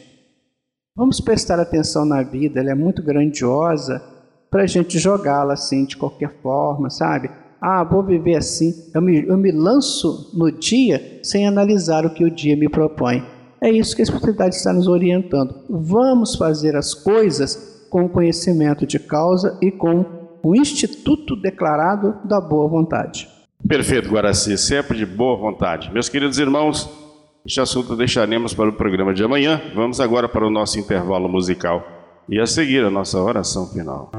vamos 0.96 1.20
prestar 1.20 1.58
atenção 1.58 2.04
na 2.04 2.22
vida, 2.22 2.60
ela 2.60 2.70
é 2.70 2.74
muito 2.76 3.02
grandiosa 3.02 4.00
para 4.48 4.62
a 4.62 4.66
gente 4.66 4.96
jogá-la 4.96 5.54
assim 5.54 5.84
de 5.84 5.96
qualquer 5.96 6.40
forma, 6.40 6.88
sabe? 6.88 7.30
ah, 7.60 7.82
vou 7.82 8.04
viver 8.04 8.36
assim, 8.36 8.72
eu 8.94 9.02
me, 9.02 9.26
eu 9.26 9.36
me 9.36 9.50
lanço 9.50 10.30
no 10.32 10.52
dia 10.52 11.18
sem 11.20 11.48
analisar 11.48 12.06
o 12.06 12.14
que 12.14 12.24
o 12.24 12.30
dia 12.30 12.56
me 12.56 12.68
propõe. 12.68 13.39
É 13.62 13.70
isso 13.70 13.94
que 13.94 14.02
a 14.02 14.04
espiritualidade 14.04 14.54
está 14.54 14.72
nos 14.72 14.88
orientando. 14.88 15.54
Vamos 15.68 16.34
fazer 16.36 16.76
as 16.76 16.94
coisas 16.94 17.86
com 17.90 18.08
conhecimento 18.08 18.86
de 18.86 18.98
causa 18.98 19.58
e 19.60 19.70
com 19.70 20.04
o 20.42 20.56
instituto 20.56 21.36
declarado 21.36 22.16
da 22.24 22.40
boa 22.40 22.68
vontade. 22.68 23.28
Perfeito, 23.66 24.08
Guaraci, 24.08 24.56
sempre 24.56 24.96
de 24.96 25.04
boa 25.04 25.36
vontade. 25.36 25.92
Meus 25.92 26.08
queridos 26.08 26.38
irmãos, 26.38 26.88
este 27.44 27.60
assunto 27.60 27.94
deixaremos 27.94 28.54
para 28.54 28.70
o 28.70 28.72
programa 28.72 29.12
de 29.12 29.22
amanhã. 29.22 29.60
Vamos 29.74 30.00
agora 30.00 30.28
para 30.28 30.46
o 30.46 30.50
nosso 30.50 30.78
intervalo 30.78 31.28
musical 31.28 31.84
e 32.28 32.40
a 32.40 32.46
seguir 32.46 32.82
a 32.84 32.90
nossa 32.90 33.20
oração 33.20 33.66
final. 33.66 34.10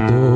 pecador. 0.00 0.33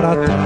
Olhe 0.00 0.39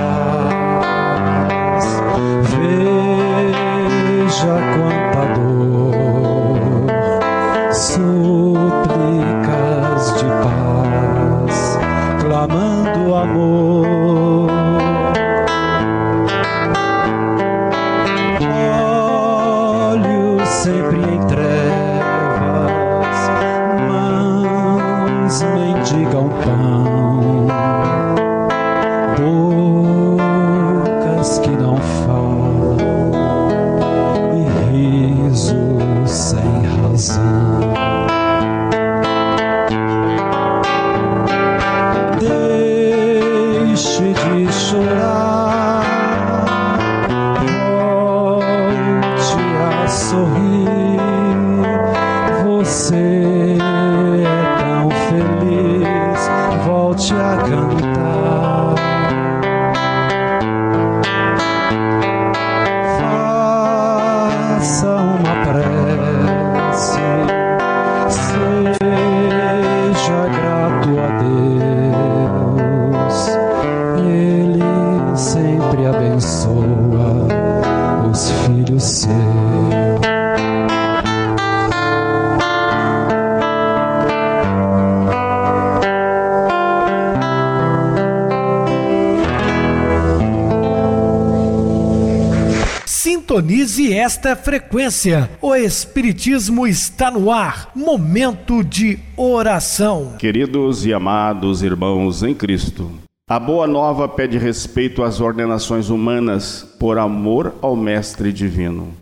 Sintonize 93.34 93.92
esta 93.92 94.36
frequência. 94.36 95.28
O 95.42 95.56
Espiritismo 95.56 96.68
está 96.68 97.10
no 97.10 97.32
ar. 97.32 97.72
Momento 97.74 98.62
de 98.62 99.00
oração. 99.16 100.14
Queridos 100.20 100.86
e 100.86 100.94
amados 100.94 101.60
irmãos 101.60 102.22
em 102.22 102.32
Cristo, 102.32 102.92
a 103.28 103.40
Boa 103.40 103.66
Nova 103.66 104.08
pede 104.08 104.38
respeito 104.38 105.02
às 105.02 105.20
ordenações 105.20 105.88
humanas 105.88 106.62
por 106.78 106.96
amor 106.96 107.56
ao 107.60 107.74
Mestre 107.74 108.32
Divino. 108.32 108.94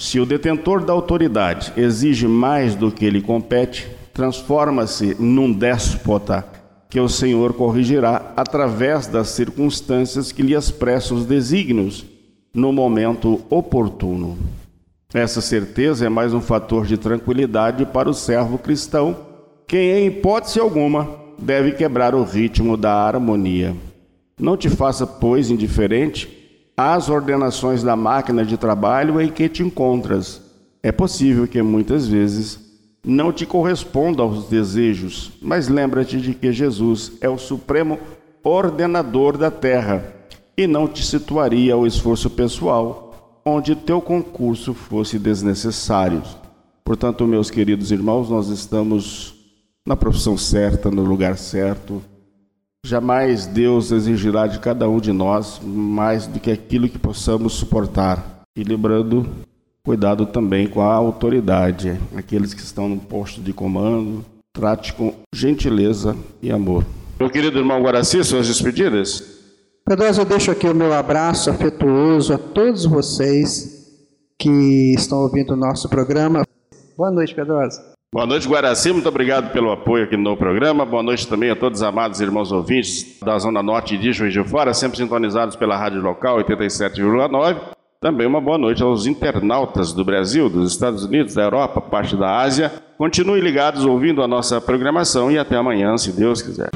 Se 0.00 0.20
o 0.20 0.26
detentor 0.26 0.84
da 0.84 0.92
autoridade 0.92 1.72
exige 1.76 2.28
mais 2.28 2.76
do 2.76 2.92
que 2.92 3.10
lhe 3.10 3.20
compete, 3.20 3.88
transforma-se 4.14 5.16
num 5.18 5.52
déspota 5.52 6.46
que 6.88 7.00
o 7.00 7.08
Senhor 7.08 7.54
corrigirá 7.54 8.32
através 8.36 9.08
das 9.08 9.30
circunstâncias 9.30 10.30
que 10.30 10.42
lhe 10.42 10.54
expressam 10.54 11.16
os 11.16 11.26
desígnios 11.26 12.06
no 12.56 12.72
momento 12.72 13.42
oportuno. 13.50 14.38
Essa 15.12 15.42
certeza 15.42 16.06
é 16.06 16.08
mais 16.08 16.32
um 16.32 16.40
fator 16.40 16.86
de 16.86 16.96
tranquilidade 16.96 17.84
para 17.84 18.08
o 18.08 18.14
servo 18.14 18.56
cristão, 18.56 19.14
que 19.68 19.76
em 19.76 20.06
hipótese 20.06 20.58
alguma 20.58 21.06
deve 21.38 21.72
quebrar 21.72 22.14
o 22.14 22.24
ritmo 22.24 22.74
da 22.74 22.94
harmonia. 22.94 23.76
Não 24.40 24.56
te 24.56 24.70
faça, 24.70 25.06
pois, 25.06 25.50
indiferente 25.50 26.72
às 26.74 27.10
ordenações 27.10 27.82
da 27.82 27.94
máquina 27.94 28.42
de 28.42 28.56
trabalho 28.56 29.20
em 29.20 29.28
que 29.28 29.50
te 29.50 29.62
encontras. 29.62 30.40
É 30.82 30.90
possível 30.90 31.46
que 31.46 31.60
muitas 31.60 32.08
vezes 32.08 32.58
não 33.04 33.32
te 33.32 33.44
corresponda 33.44 34.22
aos 34.22 34.48
desejos, 34.48 35.32
mas 35.42 35.68
lembra-te 35.68 36.18
de 36.18 36.32
que 36.32 36.50
Jesus 36.52 37.12
é 37.20 37.28
o 37.28 37.36
supremo 37.36 37.98
ordenador 38.42 39.36
da 39.36 39.50
terra 39.50 40.15
e 40.56 40.66
não 40.66 40.88
te 40.88 41.04
situaria 41.04 41.74
ao 41.74 41.86
esforço 41.86 42.30
pessoal, 42.30 43.42
onde 43.44 43.76
teu 43.76 44.00
concurso 44.00 44.72
fosse 44.72 45.18
desnecessário. 45.18 46.22
Portanto, 46.84 47.26
meus 47.26 47.50
queridos 47.50 47.90
irmãos, 47.90 48.30
nós 48.30 48.48
estamos 48.48 49.34
na 49.86 49.94
profissão 49.96 50.36
certa, 50.36 50.90
no 50.90 51.02
lugar 51.02 51.36
certo. 51.36 52.02
Jamais 52.84 53.46
Deus 53.46 53.90
exigirá 53.90 54.46
de 54.46 54.58
cada 54.58 54.88
um 54.88 54.98
de 54.98 55.12
nós 55.12 55.60
mais 55.62 56.26
do 56.26 56.40
que 56.40 56.50
aquilo 56.50 56.88
que 56.88 56.98
possamos 56.98 57.54
suportar. 57.54 58.42
E 58.56 58.62
lembrando, 58.62 59.28
cuidado 59.84 60.24
também 60.24 60.66
com 60.66 60.80
a 60.80 60.94
autoridade, 60.94 61.98
aqueles 62.16 62.54
que 62.54 62.62
estão 62.62 62.88
no 62.88 62.98
posto 62.98 63.40
de 63.40 63.52
comando, 63.52 64.24
trate 64.52 64.92
com 64.94 65.12
gentileza 65.34 66.16
e 66.40 66.50
amor. 66.50 66.84
Meu 67.18 67.28
querido 67.28 67.58
irmão 67.58 67.82
Guaraci, 67.82 68.22
suas 68.24 68.46
despedidas? 68.46 69.35
Pedrosa, 69.88 70.22
eu 70.22 70.24
deixo 70.24 70.50
aqui 70.50 70.66
o 70.66 70.74
meu 70.74 70.92
abraço 70.92 71.48
afetuoso 71.48 72.34
a 72.34 72.38
todos 72.38 72.84
vocês 72.84 73.86
que 74.36 74.92
estão 74.98 75.18
ouvindo 75.18 75.52
o 75.52 75.56
nosso 75.56 75.88
programa. 75.88 76.42
Boa 76.98 77.12
noite, 77.12 77.32
Pedrosa. 77.32 77.94
Boa 78.12 78.26
noite, 78.26 78.48
Guaraci. 78.48 78.92
Muito 78.92 79.08
obrigado 79.08 79.52
pelo 79.52 79.70
apoio 79.70 80.02
aqui 80.02 80.16
no 80.16 80.36
programa. 80.36 80.84
Boa 80.84 81.04
noite 81.04 81.28
também 81.28 81.50
a 81.50 81.56
todos 81.56 81.78
os 81.78 81.82
amados 81.84 82.20
irmãos 82.20 82.50
ouvintes 82.50 83.20
da 83.20 83.38
Zona 83.38 83.62
Norte 83.62 83.96
de 83.96 84.12
Juiz 84.12 84.32
de 84.32 84.42
Fora, 84.42 84.74
sempre 84.74 84.98
sintonizados 84.98 85.54
pela 85.54 85.76
rádio 85.76 86.02
local 86.02 86.38
87,9. 86.38 87.56
Também 88.00 88.26
uma 88.26 88.40
boa 88.40 88.58
noite 88.58 88.82
aos 88.82 89.06
internautas 89.06 89.92
do 89.92 90.04
Brasil, 90.04 90.48
dos 90.48 90.72
Estados 90.72 91.04
Unidos, 91.04 91.34
da 91.34 91.44
Europa, 91.44 91.80
parte 91.80 92.16
da 92.16 92.40
Ásia. 92.40 92.72
Continue 92.98 93.40
ligados 93.40 93.84
ouvindo 93.84 94.20
a 94.20 94.26
nossa 94.26 94.60
programação 94.60 95.30
e 95.30 95.38
até 95.38 95.54
amanhã, 95.54 95.96
se 95.96 96.10
Deus 96.10 96.42
quiser. 96.42 96.70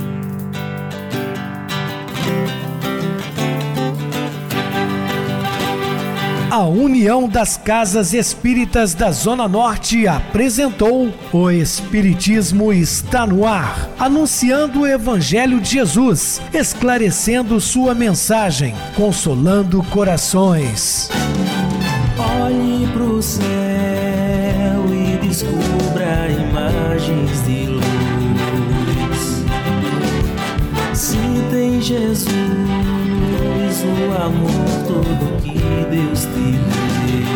A 6.51 6.65
União 6.67 7.29
das 7.29 7.57
Casas 7.57 8.13
Espíritas 8.13 8.93
da 8.93 9.13
Zona 9.13 9.47
Norte 9.47 10.09
apresentou 10.09 11.15
O 11.33 11.49
Espiritismo 11.49 12.73
está 12.73 13.25
no 13.25 13.47
ar, 13.47 13.89
anunciando 13.97 14.81
o 14.81 14.87
Evangelho 14.87 15.61
de 15.61 15.71
Jesus, 15.71 16.43
esclarecendo 16.53 17.61
sua 17.61 17.95
mensagem, 17.95 18.75
consolando 18.97 19.81
corações. 19.85 21.09
Olhe 22.19 22.85
pro 22.89 23.23
céu 23.23 23.45
e 24.93 25.25
descubra 25.25 26.29
imagens 26.33 27.45
de 27.45 27.67
luz. 27.67 27.85
Se 30.95 31.17
tem 31.49 31.81
Jesus, 31.81 32.25
o 33.85 34.21
amor 34.21 34.67
todo 34.89 35.40
Deus 35.91 36.21
te 36.21 36.53
deu. 36.53 37.31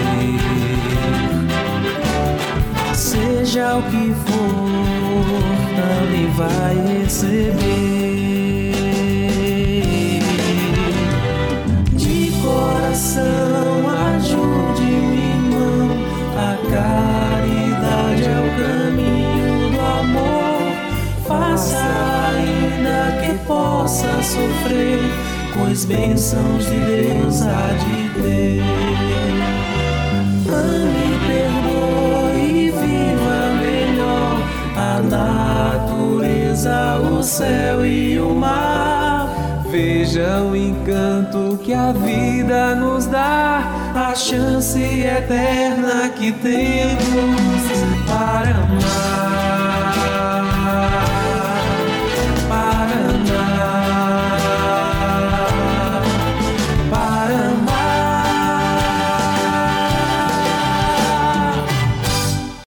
Seja 2.94 3.76
o 3.76 3.82
que 3.82 4.14
for, 4.24 4.70
também 5.76 6.30
vai 6.32 6.74
receber. 7.02 7.81
Possa 23.92 24.22
sofrer, 24.22 25.00
pois 25.52 25.84
bênçãos 25.84 26.64
de 26.64 26.78
Deus 26.80 27.42
há 27.42 27.68
de 27.74 28.08
ter. 28.22 28.62
Ame, 30.48 31.18
perdoe 31.26 32.40
e 32.40 32.70
viva 32.70 33.40
melhor 33.60 34.38
a 34.76 35.02
natureza, 35.02 37.00
o 37.00 37.22
céu 37.22 37.84
e 37.84 38.18
o 38.18 38.34
mar. 38.34 39.28
Veja 39.70 40.40
o 40.40 40.56
encanto 40.56 41.58
que 41.62 41.74
a 41.74 41.92
vida 41.92 42.74
nos 42.74 43.04
dá, 43.06 43.62
a 43.94 44.14
chance 44.14 44.80
eterna 44.80 46.08
que 46.16 46.32
temos 46.32 47.62
para 48.06 48.56
amar. 48.56 49.21